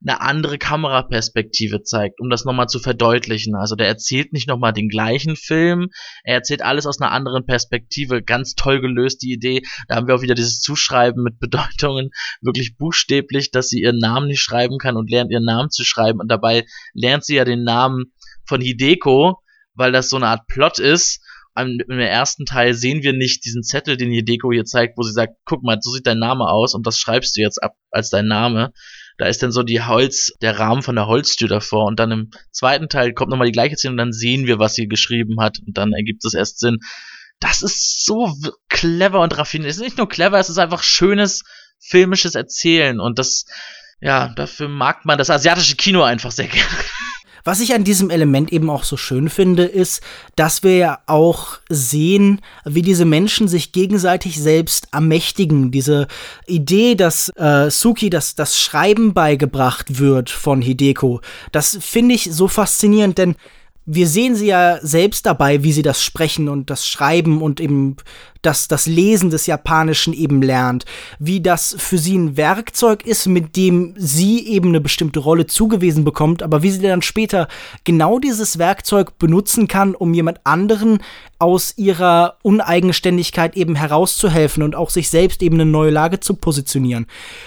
[0.00, 3.56] eine andere Kameraperspektive zeigt, um das nochmal zu verdeutlichen.
[3.56, 5.88] Also der erzählt nicht nochmal den gleichen Film,
[6.22, 8.22] er erzählt alles aus einer anderen Perspektive.
[8.22, 9.62] Ganz toll gelöst, die Idee.
[9.88, 14.28] Da haben wir auch wieder dieses Zuschreiben mit Bedeutungen, wirklich buchstäblich, dass sie ihren Namen
[14.28, 16.20] nicht schreiben kann und lernt ihren Namen zu schreiben.
[16.20, 18.12] Und dabei lernt sie ja den Namen
[18.46, 19.38] von Hideko,
[19.74, 21.24] weil das so eine Art Plot ist.
[21.56, 25.34] Im ersten Teil sehen wir nicht diesen Zettel, den Hideko hier zeigt, wo sie sagt,
[25.44, 28.28] guck mal, so sieht dein Name aus und das schreibst du jetzt ab als dein
[28.28, 28.72] Name
[29.18, 32.30] da ist dann so die Holz, der Rahmen von der Holztür davor und dann im
[32.52, 35.58] zweiten Teil kommt nochmal die gleiche Szene und dann sehen wir, was sie geschrieben hat
[35.66, 36.78] und dann ergibt es erst Sinn.
[37.40, 38.32] Das ist so
[38.68, 39.70] clever und raffiniert.
[39.70, 41.42] Es ist nicht nur clever, es ist einfach schönes
[41.80, 43.44] filmisches Erzählen und das,
[44.00, 46.66] ja, dafür mag man das asiatische Kino einfach sehr gerne.
[47.48, 50.02] Was ich an diesem Element eben auch so schön finde, ist,
[50.36, 55.70] dass wir ja auch sehen, wie diese Menschen sich gegenseitig selbst ermächtigen.
[55.70, 56.08] Diese
[56.46, 62.48] Idee, dass äh, Suki das, das Schreiben beigebracht wird von Hideko, das finde ich so
[62.48, 63.34] faszinierend, denn
[63.86, 67.96] wir sehen sie ja selbst dabei, wie sie das sprechen und das Schreiben und eben
[68.42, 70.84] das, das Lesen des Japanischen eben lernt,
[71.18, 76.04] wie das für sie ein Werkzeug ist, mit dem sie eben eine bestimmte Rolle zugewiesen
[76.04, 77.48] bekommt, aber wie sie dann später
[77.84, 81.00] genau dieses Werkzeug benutzen kann, um jemand anderen
[81.38, 87.06] aus ihrer Uneigenständigkeit eben herauszuhelfen und auch sich selbst eben eine neue Lage zu positionieren.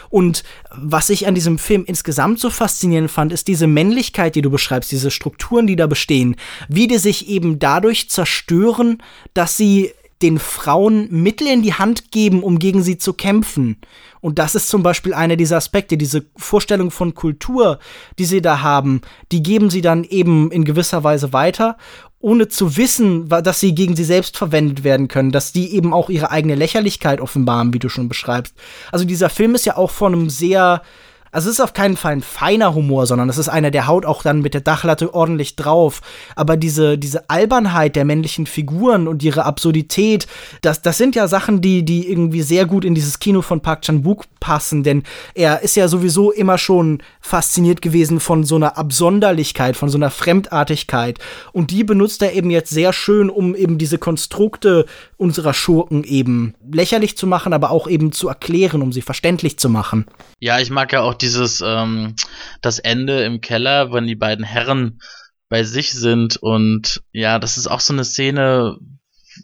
[0.10, 4.49] Und was ich an diesem Film insgesamt so faszinierend fand, ist diese Männlichkeit, die du
[4.49, 6.38] beschreibst, diese Strukturen, die da bestehen,
[6.69, 12.43] wie die sich eben dadurch zerstören, dass sie den Frauen Mittel in die Hand geben,
[12.43, 13.77] um gegen sie zu kämpfen.
[14.21, 17.79] Und das ist zum Beispiel einer dieser Aspekte, diese Vorstellung von Kultur,
[18.19, 21.77] die sie da haben, die geben sie dann eben in gewisser Weise weiter,
[22.19, 26.10] ohne zu wissen, dass sie gegen sie selbst verwendet werden können, dass die eben auch
[26.10, 28.55] ihre eigene Lächerlichkeit offenbaren, wie du schon beschreibst.
[28.91, 30.84] Also dieser Film ist ja auch von einem sehr
[31.31, 34.05] also es ist auf keinen Fall ein feiner Humor, sondern es ist einer, der haut
[34.05, 36.01] auch dann mit der Dachlatte ordentlich drauf.
[36.35, 40.27] Aber diese, diese Albernheit der männlichen Figuren und ihre Absurdität,
[40.61, 43.83] das, das sind ja Sachen, die, die irgendwie sehr gut in dieses Kino von Park
[43.83, 45.03] Chan-wook passen, denn
[45.35, 50.09] er ist ja sowieso immer schon fasziniert gewesen von so einer Absonderlichkeit, von so einer
[50.09, 51.19] Fremdartigkeit.
[51.53, 54.85] Und die benutzt er eben jetzt sehr schön, um eben diese Konstrukte
[55.17, 59.69] unserer Schurken eben lächerlich zu machen, aber auch eben zu erklären, um sie verständlich zu
[59.69, 60.07] machen.
[60.39, 62.15] Ja, ich mag ja auch dieses, ähm,
[62.62, 64.99] das Ende im Keller, wenn die beiden Herren
[65.49, 68.77] bei sich sind und ja, das ist auch so eine Szene,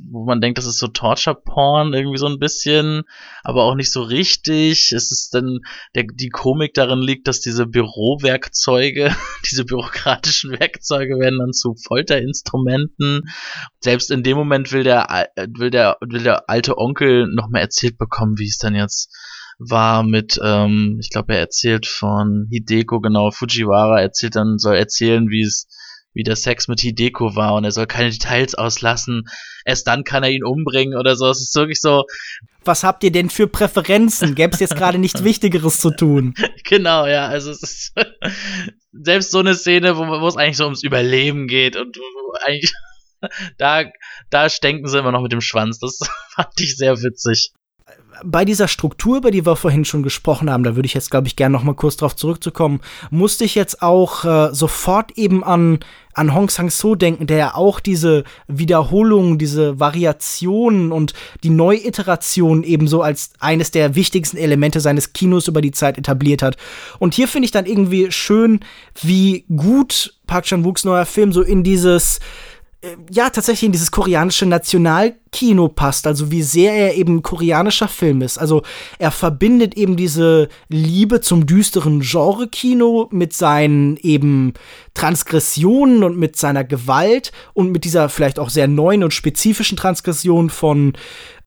[0.09, 3.03] wo man denkt, das ist so Torture-Porn irgendwie so ein bisschen,
[3.43, 4.91] aber auch nicht so richtig.
[4.91, 5.59] Es ist dann,
[5.95, 9.15] der, die Komik darin liegt, dass diese Bürowerkzeuge,
[9.49, 13.29] diese bürokratischen Werkzeuge werden dann zu Folterinstrumenten.
[13.79, 17.97] Selbst in dem Moment will der, will der, will der alte Onkel noch mal erzählt
[17.97, 19.13] bekommen, wie es dann jetzt
[19.59, 25.29] war mit, ähm, ich glaube, er erzählt von Hideko, genau, Fujiwara erzählt dann, soll erzählen,
[25.29, 25.67] wie es,
[26.13, 29.27] wie der Sex mit Hideko war und er soll keine Details auslassen.
[29.65, 31.27] Erst dann kann er ihn umbringen oder so.
[31.27, 32.05] Es ist wirklich so.
[32.65, 34.35] Was habt ihr denn für Präferenzen?
[34.35, 36.33] Gäbe es jetzt gerade nichts Wichtigeres zu tun?
[36.63, 37.27] Genau, ja.
[37.27, 37.93] Also es ist
[38.91, 41.97] selbst so eine Szene, wo, wo es eigentlich so ums Überleben geht und
[42.45, 42.73] eigentlich
[43.57, 43.85] da,
[44.29, 45.79] da stenken sie immer noch mit dem Schwanz.
[45.79, 45.99] Das
[46.35, 47.51] fand ich sehr witzig
[48.23, 51.27] bei dieser Struktur, über die wir vorhin schon gesprochen haben, da würde ich jetzt, glaube
[51.27, 55.79] ich, gerne noch mal kurz drauf zurückzukommen, musste ich jetzt auch äh, sofort eben an,
[56.13, 63.01] an Hong Sang-so denken, der ja auch diese Wiederholungen, diese Variationen und die Neuiteration ebenso
[63.01, 66.57] als eines der wichtigsten Elemente seines Kinos über die Zeit etabliert hat.
[66.99, 68.61] Und hier finde ich dann irgendwie schön,
[69.01, 72.19] wie gut Park Chan-wooks neuer Film so in dieses
[73.11, 78.37] ja, tatsächlich in dieses koreanische Nationalkino passt, also wie sehr er eben koreanischer Film ist.
[78.37, 78.63] Also
[78.99, 84.53] er verbindet eben diese Liebe zum düsteren Genre-Kino mit seinen eben
[84.93, 90.49] Transgressionen und mit seiner Gewalt und mit dieser vielleicht auch sehr neuen und spezifischen Transgression
[90.49, 90.93] von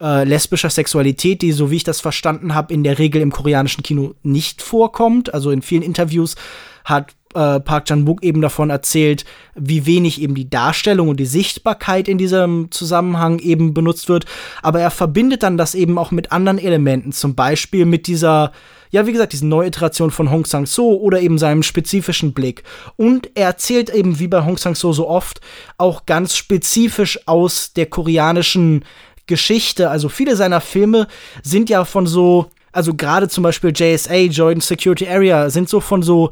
[0.00, 3.82] äh, lesbischer Sexualität, die, so wie ich das verstanden habe, in der Regel im koreanischen
[3.82, 5.34] Kino nicht vorkommt.
[5.34, 6.36] Also in vielen Interviews
[6.84, 12.08] hat äh, Park Chan-wook eben davon erzählt, wie wenig eben die Darstellung und die Sichtbarkeit
[12.08, 14.26] in diesem Zusammenhang eben benutzt wird.
[14.62, 18.52] Aber er verbindet dann das eben auch mit anderen Elementen, zum Beispiel mit dieser
[18.92, 22.64] ja, wie gesagt, diese Neuiteration von Hong Sang-so oder eben seinem spezifischen Blick.
[22.96, 25.40] Und er erzählt eben, wie bei Hong Sang-so so oft,
[25.78, 28.84] auch ganz spezifisch aus der koreanischen
[29.26, 29.90] Geschichte.
[29.90, 31.06] Also viele seiner Filme
[31.42, 36.02] sind ja von so, also gerade zum Beispiel JSA, Joint Security Area, sind so von
[36.02, 36.30] so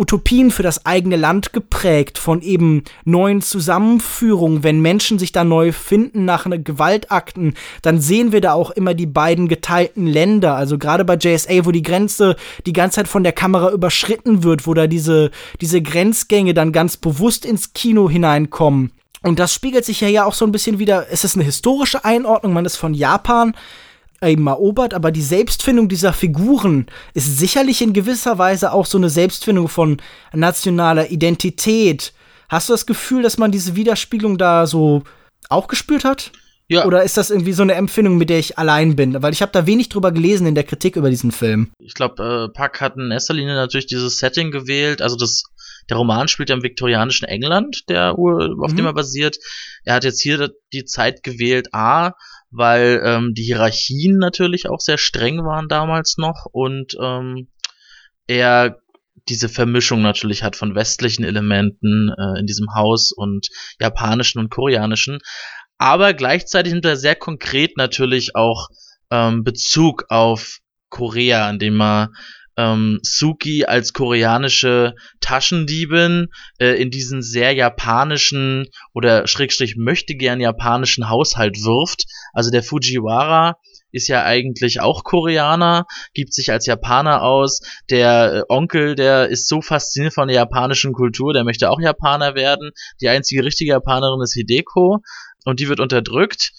[0.00, 4.62] Utopien für das eigene Land geprägt, von eben neuen Zusammenführungen.
[4.62, 8.94] Wenn Menschen sich da neu finden nach einer Gewaltakten, dann sehen wir da auch immer
[8.94, 10.56] die beiden geteilten Länder.
[10.56, 14.66] Also gerade bei JSA, wo die Grenze die ganze Zeit von der Kamera überschritten wird,
[14.66, 18.92] wo da diese, diese Grenzgänge dann ganz bewusst ins Kino hineinkommen.
[19.22, 21.08] Und das spiegelt sich ja ja auch so ein bisschen wieder.
[21.10, 23.54] Es ist eine historische Einordnung, man ist von Japan
[24.28, 29.10] eben erobert, aber die Selbstfindung dieser Figuren ist sicherlich in gewisser Weise auch so eine
[29.10, 29.96] Selbstfindung von
[30.32, 32.12] nationaler Identität.
[32.48, 35.04] Hast du das Gefühl, dass man diese Widerspiegelung da so
[35.48, 36.32] auch gespürt hat?
[36.70, 36.84] Ja.
[36.84, 39.20] Oder ist das irgendwie so eine Empfindung, mit der ich allein bin?
[39.20, 41.72] Weil ich habe da wenig drüber gelesen in der Kritik über diesen Film.
[41.80, 45.02] Ich glaube, äh, Pack hat in erster Linie natürlich dieses Setting gewählt.
[45.02, 45.42] Also das,
[45.88, 48.76] der Roman spielt ja im viktorianischen England, der auf mhm.
[48.76, 49.38] dem er basiert.
[49.84, 52.12] Er hat jetzt hier die Zeit gewählt, A,
[52.50, 57.48] weil ähm, die Hierarchien natürlich auch sehr streng waren damals noch und ähm,
[58.26, 58.78] er
[59.28, 65.18] diese Vermischung natürlich hat von westlichen Elementen äh, in diesem Haus und japanischen und koreanischen,
[65.78, 68.68] aber gleichzeitig nimmt er sehr konkret natürlich auch
[69.10, 70.58] ähm, Bezug auf
[70.88, 72.10] Korea, indem er
[72.60, 81.08] ähm, Suki als koreanische Taschendiebin äh, in diesen sehr japanischen oder schrägstrich möchte gern japanischen
[81.08, 82.04] Haushalt wirft.
[82.34, 83.56] Also der Fujiwara
[83.92, 87.60] ist ja eigentlich auch Koreaner, gibt sich als Japaner aus.
[87.88, 92.34] Der äh, Onkel, der ist so fasziniert von der japanischen Kultur, der möchte auch Japaner
[92.34, 92.72] werden.
[93.00, 94.98] Die einzige richtige Japanerin ist Hideko
[95.46, 96.52] und die wird unterdrückt.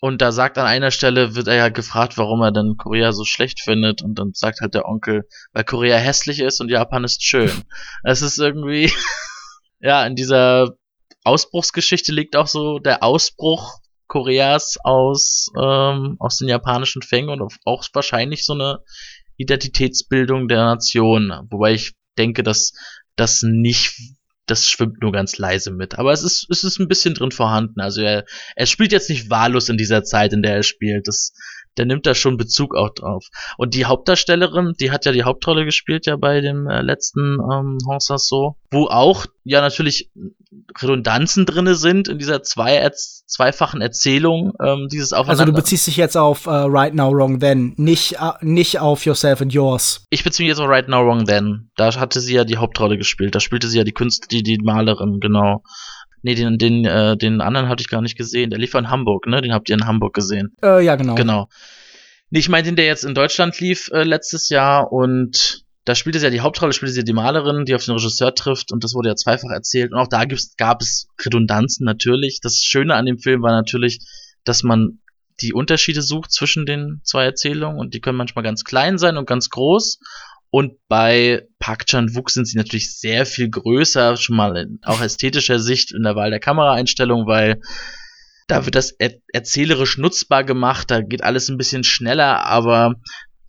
[0.00, 3.24] Und da sagt an einer Stelle, wird er ja gefragt, warum er denn Korea so
[3.24, 4.02] schlecht findet.
[4.02, 7.50] Und dann sagt halt der Onkel, weil Korea hässlich ist und Japan ist schön.
[8.04, 8.92] Es ist irgendwie,
[9.80, 10.76] ja, in dieser
[11.24, 17.84] Ausbruchsgeschichte liegt auch so der Ausbruch Koreas aus, ähm, aus den japanischen Fängen und auch
[17.92, 18.80] wahrscheinlich so eine
[19.36, 21.46] Identitätsbildung der Nation.
[21.50, 22.72] Wobei ich denke, dass
[23.16, 23.94] das nicht
[24.50, 25.98] das schwimmt nur ganz leise mit.
[25.98, 27.80] Aber es ist, es ist ein bisschen drin vorhanden.
[27.80, 28.24] Also er,
[28.56, 31.08] er spielt jetzt nicht wahllos in dieser Zeit, in der er spielt.
[31.08, 31.32] Das,
[31.76, 33.26] der nimmt da schon Bezug auch drauf.
[33.56, 37.78] Und die Hauptdarstellerin, die hat ja die Hauptrolle gespielt ja bei dem äh, letzten ähm,
[37.98, 40.10] So, wo auch ja natürlich
[40.80, 45.42] Redundanzen drinne sind in dieser zwei -Erz zweifachen Erzählung ähm, dieses Aufeinander.
[45.42, 49.04] Also du beziehst dich jetzt auf uh, Right Now Wrong Then, nicht, uh, nicht auf
[49.04, 50.06] Yourself and Yours.
[50.10, 51.70] Ich beziehe mich jetzt auf Right Now Wrong Then.
[51.76, 53.34] Da hatte sie ja die Hauptrolle gespielt.
[53.34, 55.62] Da spielte sie ja die Künstlerin, die, die Malerin, genau.
[56.22, 58.50] Nee, den, den, äh, den anderen hatte ich gar nicht gesehen.
[58.50, 59.40] Der lief in Hamburg, ne?
[59.40, 60.54] Den habt ihr in Hamburg gesehen.
[60.62, 61.14] Äh, ja, genau.
[61.14, 61.48] Genau.
[62.30, 66.18] Nee, ich meine den, der jetzt in Deutschland lief äh, letztes Jahr und da spielte
[66.18, 68.84] sie ja die Hauptrolle, spielte sie ja die Malerin, die auf den Regisseur trifft und
[68.84, 69.92] das wurde ja zweifach erzählt.
[69.92, 72.40] Und auch da gibt's, gab es Redundanzen natürlich.
[72.42, 74.00] Das Schöne an dem Film war natürlich,
[74.44, 74.98] dass man
[75.40, 79.26] die Unterschiede sucht zwischen den zwei Erzählungen und die können manchmal ganz klein sein und
[79.26, 80.00] ganz groß.
[80.50, 85.58] Und bei Park Chan-wook sind sie natürlich sehr viel größer, schon mal in auch ästhetischer
[85.58, 87.60] Sicht in der Wahl der Kameraeinstellung, weil
[88.46, 92.94] da wird das er erzählerisch nutzbar gemacht, da geht alles ein bisschen schneller, aber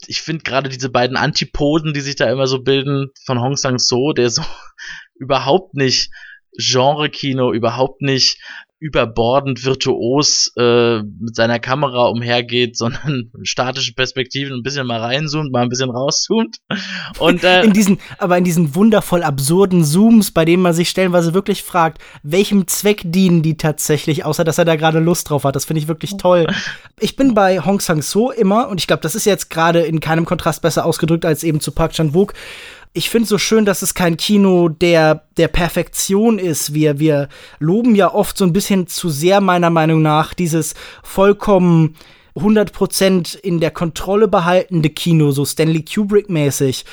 [0.08, 4.12] ich finde gerade diese beiden Antipoden, die sich da immer so bilden, von Hong Sang-so,
[4.12, 4.44] der so
[5.16, 6.12] überhaupt nicht
[6.58, 8.42] Genre-Kino, überhaupt nicht
[8.80, 15.64] überbordend virtuos äh, mit seiner Kamera umhergeht, sondern statische Perspektiven ein bisschen mal reinzoomt, mal
[15.64, 16.58] ein bisschen rauszoomt.
[17.20, 21.34] Und, äh, in diesen, aber in diesen wundervoll absurden Zooms, bei denen man sich stellenweise
[21.34, 25.56] wirklich fragt, welchem Zweck dienen die tatsächlich, außer dass er da gerade Lust drauf hat.
[25.56, 26.48] Das finde ich wirklich toll.
[27.00, 30.26] Ich bin bei Hong Sang-so immer, und ich glaube, das ist jetzt gerade in keinem
[30.26, 32.34] Kontrast besser ausgedrückt als eben zu Park Chan-wook,
[32.94, 36.74] ich finde so schön, dass es kein Kino der, der Perfektion ist.
[36.74, 40.74] Wir, wir loben ja oft so ein bisschen zu sehr, meiner Meinung nach, dieses
[41.04, 41.96] vollkommen
[42.36, 46.86] 100% in der Kontrolle behaltende Kino, so Stanley Kubrick-mäßig.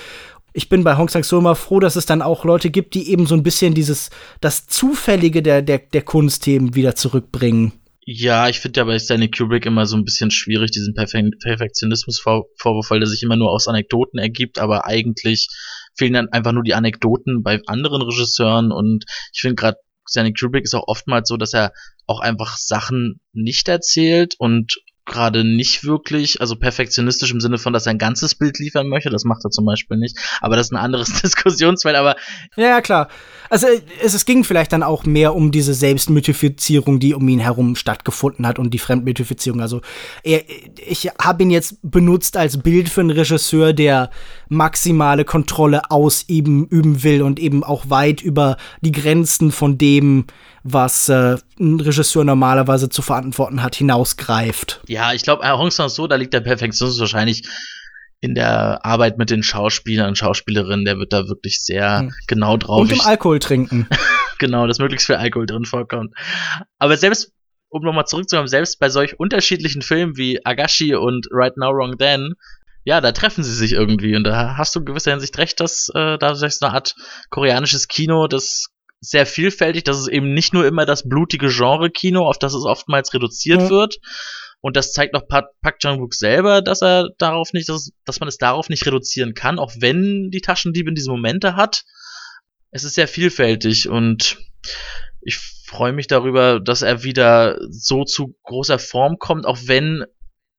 [0.53, 3.27] Ich bin bei Hong Sang-so immer froh, dass es dann auch Leute gibt, die eben
[3.27, 7.73] so ein bisschen dieses, das Zufällige der, der, der Kunstthemen wieder zurückbringen.
[8.09, 12.91] Ja, ich finde ja bei Stanley Kubrick immer so ein bisschen schwierig, diesen Perfe Perfektionismus-Vorwurf,
[12.91, 15.49] weil der sich immer nur aus Anekdoten ergibt, aber eigentlich
[15.97, 19.79] fehlen dann einfach nur die Anekdoten bei anderen Regisseuren und ich finde gerade
[20.09, 21.73] Stanley Kubrick ist auch oftmals so, dass er
[22.07, 27.87] auch einfach Sachen nicht erzählt und gerade nicht wirklich, also perfektionistisch im Sinne von, dass
[27.87, 30.73] er ein ganzes Bild liefern möchte, das macht er zum Beispiel nicht, aber das ist
[30.73, 32.17] ein anderes Diskussionsfeld, aber.
[32.57, 33.09] Ja, klar.
[33.49, 33.69] Also
[34.03, 38.47] es, es ging vielleicht dann auch mehr um diese Selbstmythifizierung, die um ihn herum stattgefunden
[38.47, 39.61] hat und die Fremdmythifizierung.
[39.61, 39.81] Also
[40.25, 40.43] er,
[40.85, 44.11] ich habe ihn jetzt benutzt als Bild für einen Regisseur, der
[44.49, 50.27] maximale Kontrolle ausüben üben will und eben auch weit über die Grenzen von dem,
[50.63, 54.81] was äh, ein Regisseur normalerweise zu verantworten hat, hinausgreift.
[54.89, 57.49] Ja, ich glaube, Hong Sang-so, da liegt der Perfektionismus wahrscheinlich
[58.21, 62.13] in der Arbeit mit den Schauspielern und Schauspielerinnen, der wird da wirklich sehr hm.
[62.27, 62.81] genau drauf.
[62.81, 63.89] Und im Alkohol trinken.
[64.39, 66.15] genau, dass möglichst viel Alkohol drin vorkommt.
[66.79, 67.33] Aber selbst,
[67.69, 72.35] um nochmal zurückzukommen, selbst bei solch unterschiedlichen Filmen wie Agashi und Right Now Wrong Then,
[72.87, 75.91] ja, da treffen sie sich irgendwie und da hast du in gewisser Hinsicht recht, dass
[75.93, 76.95] äh, da so eine Art
[77.31, 78.69] koreanisches Kino, das
[79.01, 83.13] sehr vielfältig, dass es eben nicht nur immer das blutige Genre-Kino, auf das es oftmals
[83.13, 83.71] reduziert ja.
[83.71, 83.97] wird.
[84.61, 88.39] Und das zeigt auch Park Chan-wook selber, dass er darauf nicht, dass, dass man es
[88.39, 91.83] darauf nicht reduzieren kann, auch wenn die Taschendiebe diese Momente hat.
[92.71, 94.39] Es ist sehr vielfältig und
[95.21, 100.05] ich freue mich darüber, dass er wieder so zu großer Form kommt, auch wenn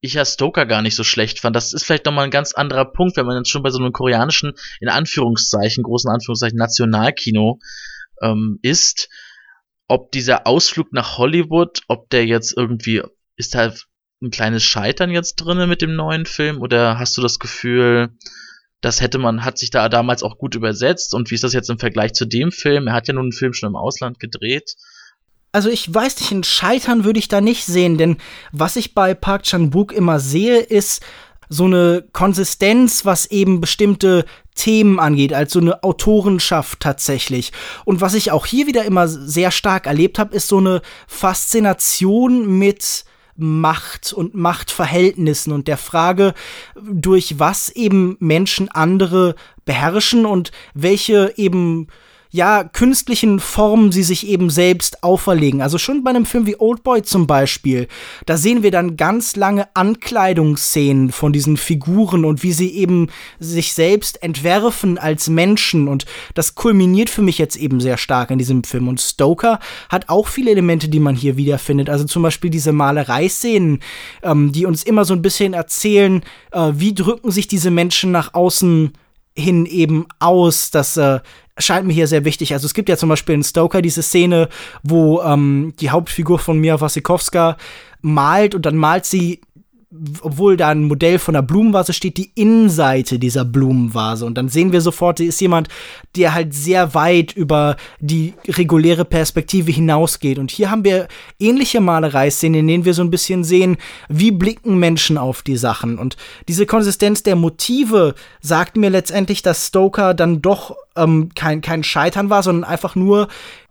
[0.00, 1.56] ich ja Stoker gar nicht so schlecht fand.
[1.56, 3.92] Das ist vielleicht nochmal ein ganz anderer Punkt, wenn man jetzt schon bei so einem
[3.92, 7.58] koreanischen, in Anführungszeichen, großen Anführungszeichen, Nationalkino
[8.22, 9.08] ähm, ist,
[9.88, 13.02] ob dieser Ausflug nach Hollywood, ob der jetzt irgendwie,
[13.36, 13.72] ist da
[14.22, 18.10] ein kleines Scheitern jetzt drinne mit dem neuen Film oder hast du das Gefühl,
[18.80, 21.70] das hätte man, hat sich da damals auch gut übersetzt und wie ist das jetzt
[21.70, 22.86] im Vergleich zu dem Film?
[22.86, 24.74] Er hat ja nun einen Film schon im Ausland gedreht.
[25.52, 28.18] Also ich weiß nicht, ein Scheitern würde ich da nicht sehen, denn
[28.52, 31.02] was ich bei Park Chan-wook immer sehe, ist
[31.48, 37.52] so eine Konsistenz, was eben bestimmte Themen angeht, als so eine Autorenschaft tatsächlich.
[37.84, 42.58] Und was ich auch hier wieder immer sehr stark erlebt habe, ist so eine Faszination
[42.58, 43.04] mit
[43.36, 46.34] Macht und Machtverhältnissen und der Frage,
[46.74, 51.86] durch was eben Menschen andere beherrschen und welche eben
[52.30, 55.62] ja, künstlichen Formen sie sich eben selbst auferlegen.
[55.62, 57.88] Also schon bei einem Film wie Oldboy zum Beispiel,
[58.26, 63.08] da sehen wir dann ganz lange Ankleidungsszenen von diesen Figuren und wie sie eben
[63.38, 66.04] sich selbst entwerfen als Menschen und
[66.34, 68.88] das kulminiert für mich jetzt eben sehr stark in diesem Film.
[68.88, 69.58] Und Stoker
[69.88, 71.88] hat auch viele Elemente, die man hier wiederfindet.
[71.88, 73.80] Also zum Beispiel diese Malereiszenen,
[74.22, 76.22] ähm, die uns immer so ein bisschen erzählen,
[76.52, 78.92] äh, wie drücken sich diese Menschen nach außen
[79.38, 81.20] hin eben aus, dass äh,
[81.58, 82.52] scheint mir hier sehr wichtig.
[82.52, 84.48] Also es gibt ja zum Beispiel in Stoker diese Szene,
[84.82, 87.56] wo ähm, die Hauptfigur von Mia Wasikowska
[88.00, 89.40] malt und dann malt sie
[90.20, 94.26] obwohl da ein Modell von einer Blumenvase steht, die Innenseite dieser Blumenvase.
[94.26, 95.68] Und dann sehen wir sofort, sie ist jemand,
[96.14, 100.38] der halt sehr weit über die reguläre Perspektive hinausgeht.
[100.38, 101.08] Und hier haben wir
[101.38, 103.78] ähnliche Malereiszenen, in denen wir so ein bisschen sehen,
[104.10, 105.98] wie blicken Menschen auf die Sachen.
[105.98, 106.18] Und
[106.48, 112.28] diese Konsistenz der Motive sagt mir letztendlich, dass Stoker dann doch ähm, kein, kein Scheitern
[112.28, 113.28] war, sondern einfach nur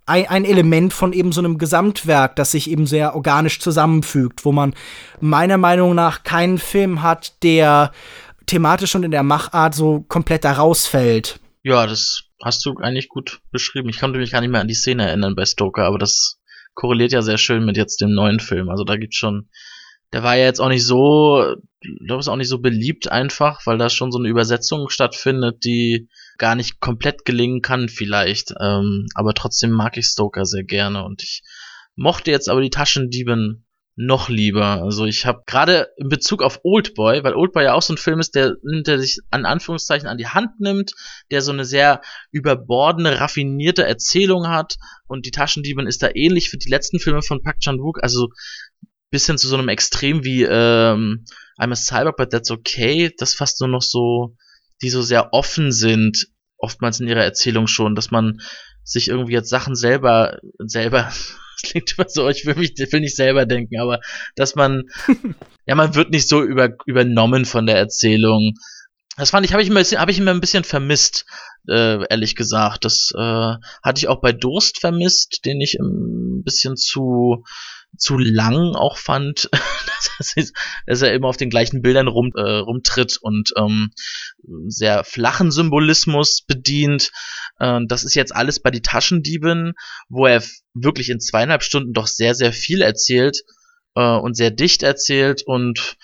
[0.07, 4.51] ein, ein Element von eben so einem Gesamtwerk, das sich eben sehr organisch zusammenfügt, wo
[4.51, 4.73] man
[5.19, 7.91] meiner Meinung nach keinen Film hat, der
[8.45, 11.39] thematisch und in der Machart so komplett da rausfällt.
[11.61, 13.89] Ja, das hast du eigentlich gut beschrieben.
[13.89, 16.39] Ich konnte mich gar nicht mehr an die Szene erinnern bei Stoker, aber das
[16.73, 18.69] korreliert ja sehr schön mit jetzt dem neuen Film.
[18.69, 19.49] Also da gibt's schon,
[20.13, 23.65] der war ja jetzt auch nicht so, ich glaube, ist auch nicht so beliebt einfach,
[23.65, 28.53] weil da schon so eine Übersetzung stattfindet, die gar nicht komplett gelingen kann vielleicht.
[28.59, 31.43] Ähm, aber trotzdem mag ich Stoker sehr gerne und ich
[31.95, 33.65] mochte jetzt aber die Taschendieben
[33.97, 34.83] noch lieber.
[34.83, 38.19] Also ich habe gerade in Bezug auf Oldboy, weil Oldboy ja auch so ein Film
[38.19, 40.91] ist, der, der sich an Anführungszeichen an die Hand nimmt,
[41.31, 44.77] der so eine sehr überbordene, raffinierte Erzählung hat
[45.07, 48.29] und die Taschendieben ist da ähnlich für die letzten Filme von Park Chan-wook, also
[49.09, 51.25] bisschen zu so einem Extrem wie ähm,
[51.57, 54.35] I'm a Cyber, but that's okay, das fast nur noch so
[54.81, 58.41] die so sehr offen sind, oftmals in ihrer Erzählung schon, dass man
[58.83, 61.03] sich irgendwie jetzt Sachen selber, selber,
[61.61, 63.99] das klingt immer so, ich will mich, ich will nicht selber denken, aber
[64.35, 64.83] dass man,
[65.65, 68.53] ja, man wird nicht so über, übernommen von der Erzählung.
[69.17, 71.25] Das fand ich, habe ich, immer, hab ich immer ein bisschen vermisst,
[71.67, 72.85] äh, ehrlich gesagt.
[72.85, 73.53] Das äh,
[73.83, 77.43] hatte ich auch bei Durst vermisst, den ich ein bisschen zu,
[77.95, 79.49] zu lang auch fand,
[80.85, 83.91] dass er immer auf den gleichen Bildern rum, äh, rumtritt und ähm,
[84.67, 87.11] sehr flachen Symbolismus bedient.
[87.59, 89.73] Äh, das ist jetzt alles bei die Taschendieben,
[90.09, 93.43] wo er wirklich in zweieinhalb Stunden doch sehr, sehr viel erzählt
[93.95, 95.97] äh, und sehr dicht erzählt und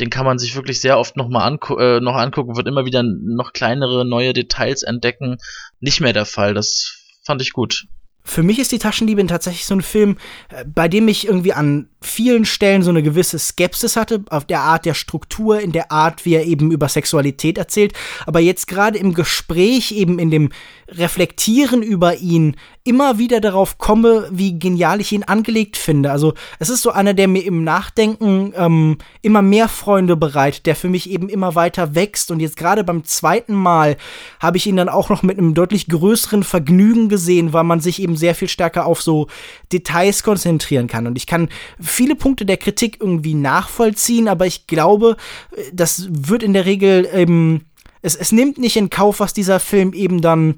[0.00, 2.84] den kann man sich wirklich sehr oft noch mal angu äh, noch angucken, wird immer
[2.84, 5.36] wieder noch kleinere neue Details entdecken.
[5.78, 6.52] Nicht mehr der Fall.
[6.52, 7.86] Das fand ich gut.
[8.26, 10.16] Für mich ist die Taschendiebin tatsächlich so ein Film,
[10.48, 14.60] äh, bei dem ich irgendwie an vielen Stellen so eine gewisse Skepsis hatte, auf der
[14.60, 17.92] Art der Struktur, in der Art, wie er eben über Sexualität erzählt.
[18.26, 20.50] Aber jetzt gerade im Gespräch, eben in dem
[20.88, 26.10] Reflektieren über ihn, immer wieder darauf komme, wie genial ich ihn angelegt finde.
[26.10, 30.76] Also es ist so einer, der mir im Nachdenken ähm, immer mehr Freunde bereitet, der
[30.76, 32.30] für mich eben immer weiter wächst.
[32.30, 33.96] Und jetzt gerade beim zweiten Mal
[34.40, 38.02] habe ich ihn dann auch noch mit einem deutlich größeren Vergnügen gesehen, weil man sich
[38.02, 39.28] eben sehr viel stärker auf so
[39.72, 41.06] Details konzentrieren kann.
[41.06, 41.48] Und ich kann
[41.80, 45.16] viele Punkte der Kritik irgendwie nachvollziehen, aber ich glaube,
[45.72, 47.66] das wird in der Regel eben,
[48.02, 50.56] es, es nimmt nicht in Kauf, was dieser Film eben dann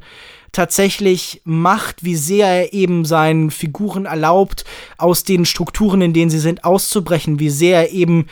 [0.53, 4.65] tatsächlich macht, wie sehr er eben seinen Figuren erlaubt,
[4.97, 8.27] aus den Strukturen, in denen sie sind, auszubrechen, wie sehr er eben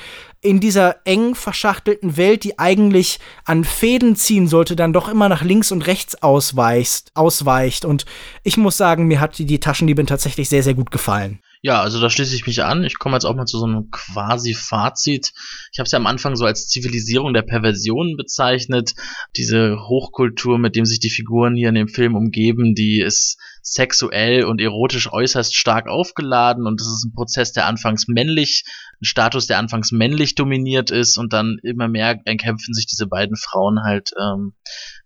[0.45, 5.43] in dieser eng verschachtelten Welt, die eigentlich an Fäden ziehen sollte, dann doch immer nach
[5.43, 7.11] links und rechts ausweicht.
[7.15, 7.85] ausweicht.
[7.85, 8.05] Und
[8.43, 11.41] ich muss sagen, mir hat die, die Taschendiebin tatsächlich sehr, sehr gut gefallen.
[11.65, 12.85] Ja, also da schließe ich mich an.
[12.85, 15.33] Ich komme jetzt auch mal zu so einem quasi Fazit.
[15.73, 18.93] Ich habe es ja am Anfang so als Zivilisierung der Perversionen bezeichnet.
[19.35, 24.45] Diese Hochkultur, mit dem sich die Figuren hier in dem Film umgeben, die ist sexuell
[24.45, 28.65] und erotisch äußerst stark aufgeladen und das ist ein Prozess, der anfangs männlich,
[29.01, 33.37] ein Status, der anfangs männlich dominiert ist und dann immer mehr erkämpfen sich diese beiden
[33.37, 34.53] Frauen halt ähm,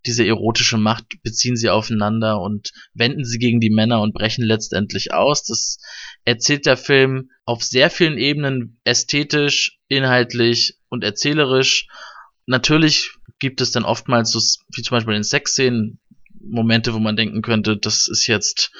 [0.09, 5.13] diese erotische Macht, beziehen sie aufeinander und wenden sie gegen die Männer und brechen letztendlich
[5.13, 5.45] aus.
[5.45, 5.79] Das
[6.25, 11.89] erzählt der Film auf sehr vielen Ebenen ästhetisch, inhaltlich und erzählerisch.
[12.47, 14.41] Natürlich gibt es dann oftmals so,
[14.75, 16.01] wie zum Beispiel in Sexszenen,
[16.41, 18.71] Momente, wo man denken könnte, das ist jetzt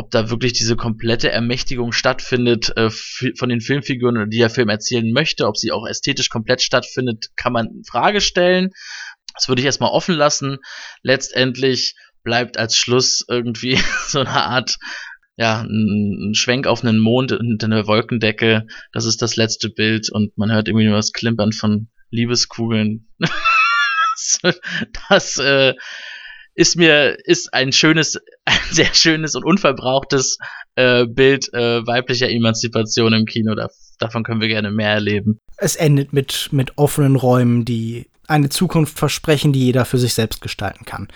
[0.00, 5.12] ob da wirklich diese komplette Ermächtigung stattfindet äh, von den Filmfiguren, die der Film erzählen
[5.12, 8.70] möchte, ob sie auch ästhetisch komplett stattfindet, kann man in Frage stellen.
[9.40, 10.58] Das würde ich erstmal offen lassen.
[11.02, 14.76] Letztendlich bleibt als Schluss irgendwie so eine Art
[15.36, 18.66] ja, ein, Schwenk auf einen Mond und eine Wolkendecke.
[18.92, 23.08] Das ist das letzte Bild und man hört irgendwie nur das Klimpern von Liebeskugeln.
[25.08, 25.72] das äh,
[26.54, 30.36] ist mir ist ein schönes, ein sehr schönes und unverbrauchtes
[30.74, 33.54] äh, Bild äh, weiblicher Emanzipation im Kino.
[33.54, 33.68] Da,
[33.98, 35.40] davon können wir gerne mehr erleben.
[35.56, 40.40] Es endet mit mit offenen Räumen, die eine Zukunft versprechen, die jeder für sich selbst
[40.40, 41.08] gestalten kann.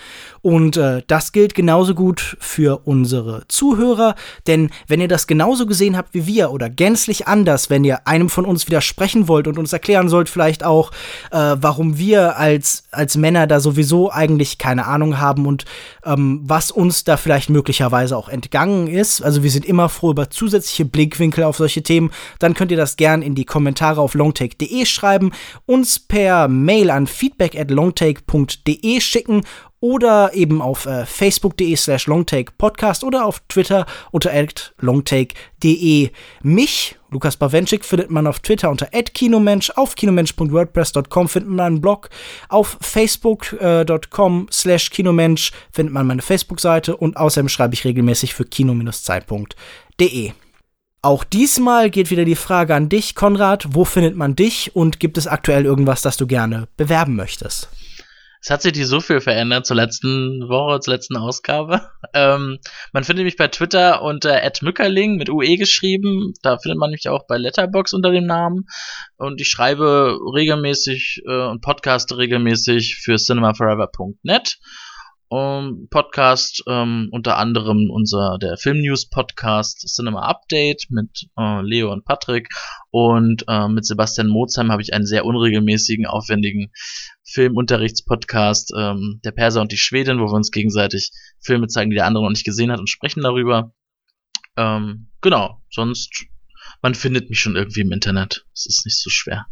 [0.42, 4.14] Und äh, das gilt genauso gut für unsere Zuhörer,
[4.46, 8.28] denn wenn ihr das genauso gesehen habt wie wir oder gänzlich anders, wenn ihr einem
[8.28, 10.90] von uns widersprechen wollt und uns erklären sollt vielleicht auch,
[11.30, 15.64] äh, warum wir als, als Männer da sowieso eigentlich keine Ahnung haben und
[16.04, 20.28] ähm, was uns da vielleicht möglicherweise auch entgangen ist, also wir sind immer froh über
[20.30, 24.84] zusätzliche Blickwinkel auf solche Themen, dann könnt ihr das gern in die Kommentare auf longtake.de
[24.84, 25.32] schreiben,
[25.64, 29.42] uns per Mail an feedback at longtake.de schicken
[29.84, 34.30] oder eben auf äh, facebook.de slash longtakepodcast oder auf Twitter unter
[34.78, 36.10] longtake.de.
[36.42, 42.08] Mich, Lukas Bawenschik, findet man auf Twitter unter @kinomensch, auf kinomensch.wordpress.com findet man einen Blog,
[42.48, 48.46] auf facebook.com äh, slash kinomensch findet man meine Facebook-Seite und außerdem schreibe ich regelmäßig für
[48.46, 50.32] kino-zeit.de.
[51.04, 53.66] Auch diesmal geht wieder die Frage an dich, Konrad.
[53.74, 57.68] Wo findet man dich und gibt es aktuell irgendwas, das du gerne bewerben möchtest?
[58.40, 61.82] Es hat sich nicht so viel verändert zur letzten Woche, zur letzten Ausgabe.
[62.16, 62.58] Ähm,
[62.92, 66.32] man findet mich bei Twitter unter @mückerling mit UE geschrieben.
[66.42, 68.68] Da findet man mich auch bei Letterbox unter dem Namen.
[69.16, 74.58] Und ich schreibe regelmäßig äh, und podcaste regelmäßig für cinemaforever.net.
[75.36, 82.04] Um, Podcast, ähm, unter anderem unser der Filmnews Podcast Cinema Update mit äh, Leo und
[82.04, 82.50] Patrick
[82.92, 86.70] und äh, mit Sebastian Mozheim habe ich einen sehr unregelmäßigen, aufwendigen
[87.24, 91.10] Filmunterrichtspodcast, ähm, der Perser und die Schwedin, wo wir uns gegenseitig
[91.40, 93.74] Filme zeigen, die der andere noch nicht gesehen hat und sprechen darüber.
[94.56, 96.26] Ähm, genau, sonst
[96.80, 98.46] man findet mich schon irgendwie im Internet.
[98.54, 99.46] Es ist nicht so schwer.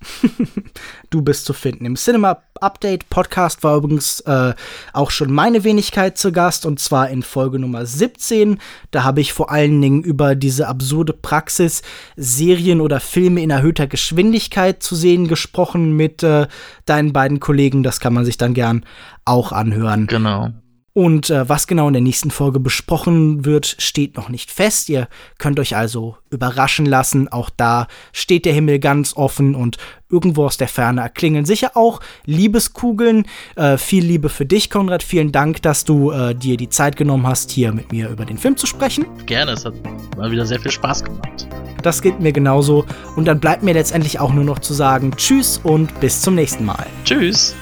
[1.10, 1.86] du bist zu finden.
[1.86, 4.54] Im Cinema Update Podcast war übrigens äh,
[4.92, 8.58] auch schon meine Wenigkeit zu Gast und zwar in Folge Nummer 17.
[8.90, 11.82] Da habe ich vor allen Dingen über diese absurde Praxis,
[12.16, 16.46] Serien oder Filme in erhöhter Geschwindigkeit zu sehen gesprochen mit äh,
[16.84, 17.82] deinen beiden Kollegen.
[17.82, 18.84] Das kann man sich dann gern
[19.24, 20.06] auch anhören.
[20.06, 20.50] Genau.
[20.96, 24.88] Und äh, was genau in der nächsten Folge besprochen wird, steht noch nicht fest.
[24.88, 27.28] Ihr könnt euch also überraschen lassen.
[27.28, 29.76] Auch da steht der Himmel ganz offen und
[30.08, 33.26] irgendwo aus der Ferne erklingeln sicher auch Liebeskugeln.
[33.56, 35.02] Äh, viel Liebe für dich, Konrad.
[35.02, 38.38] Vielen Dank, dass du äh, dir die Zeit genommen hast, hier mit mir über den
[38.38, 39.04] Film zu sprechen.
[39.26, 39.74] Gerne, es hat
[40.16, 41.46] mal wieder sehr viel Spaß gemacht.
[41.82, 42.86] Das geht mir genauso.
[43.16, 46.64] Und dann bleibt mir letztendlich auch nur noch zu sagen Tschüss und bis zum nächsten
[46.64, 46.86] Mal.
[47.04, 47.54] Tschüss.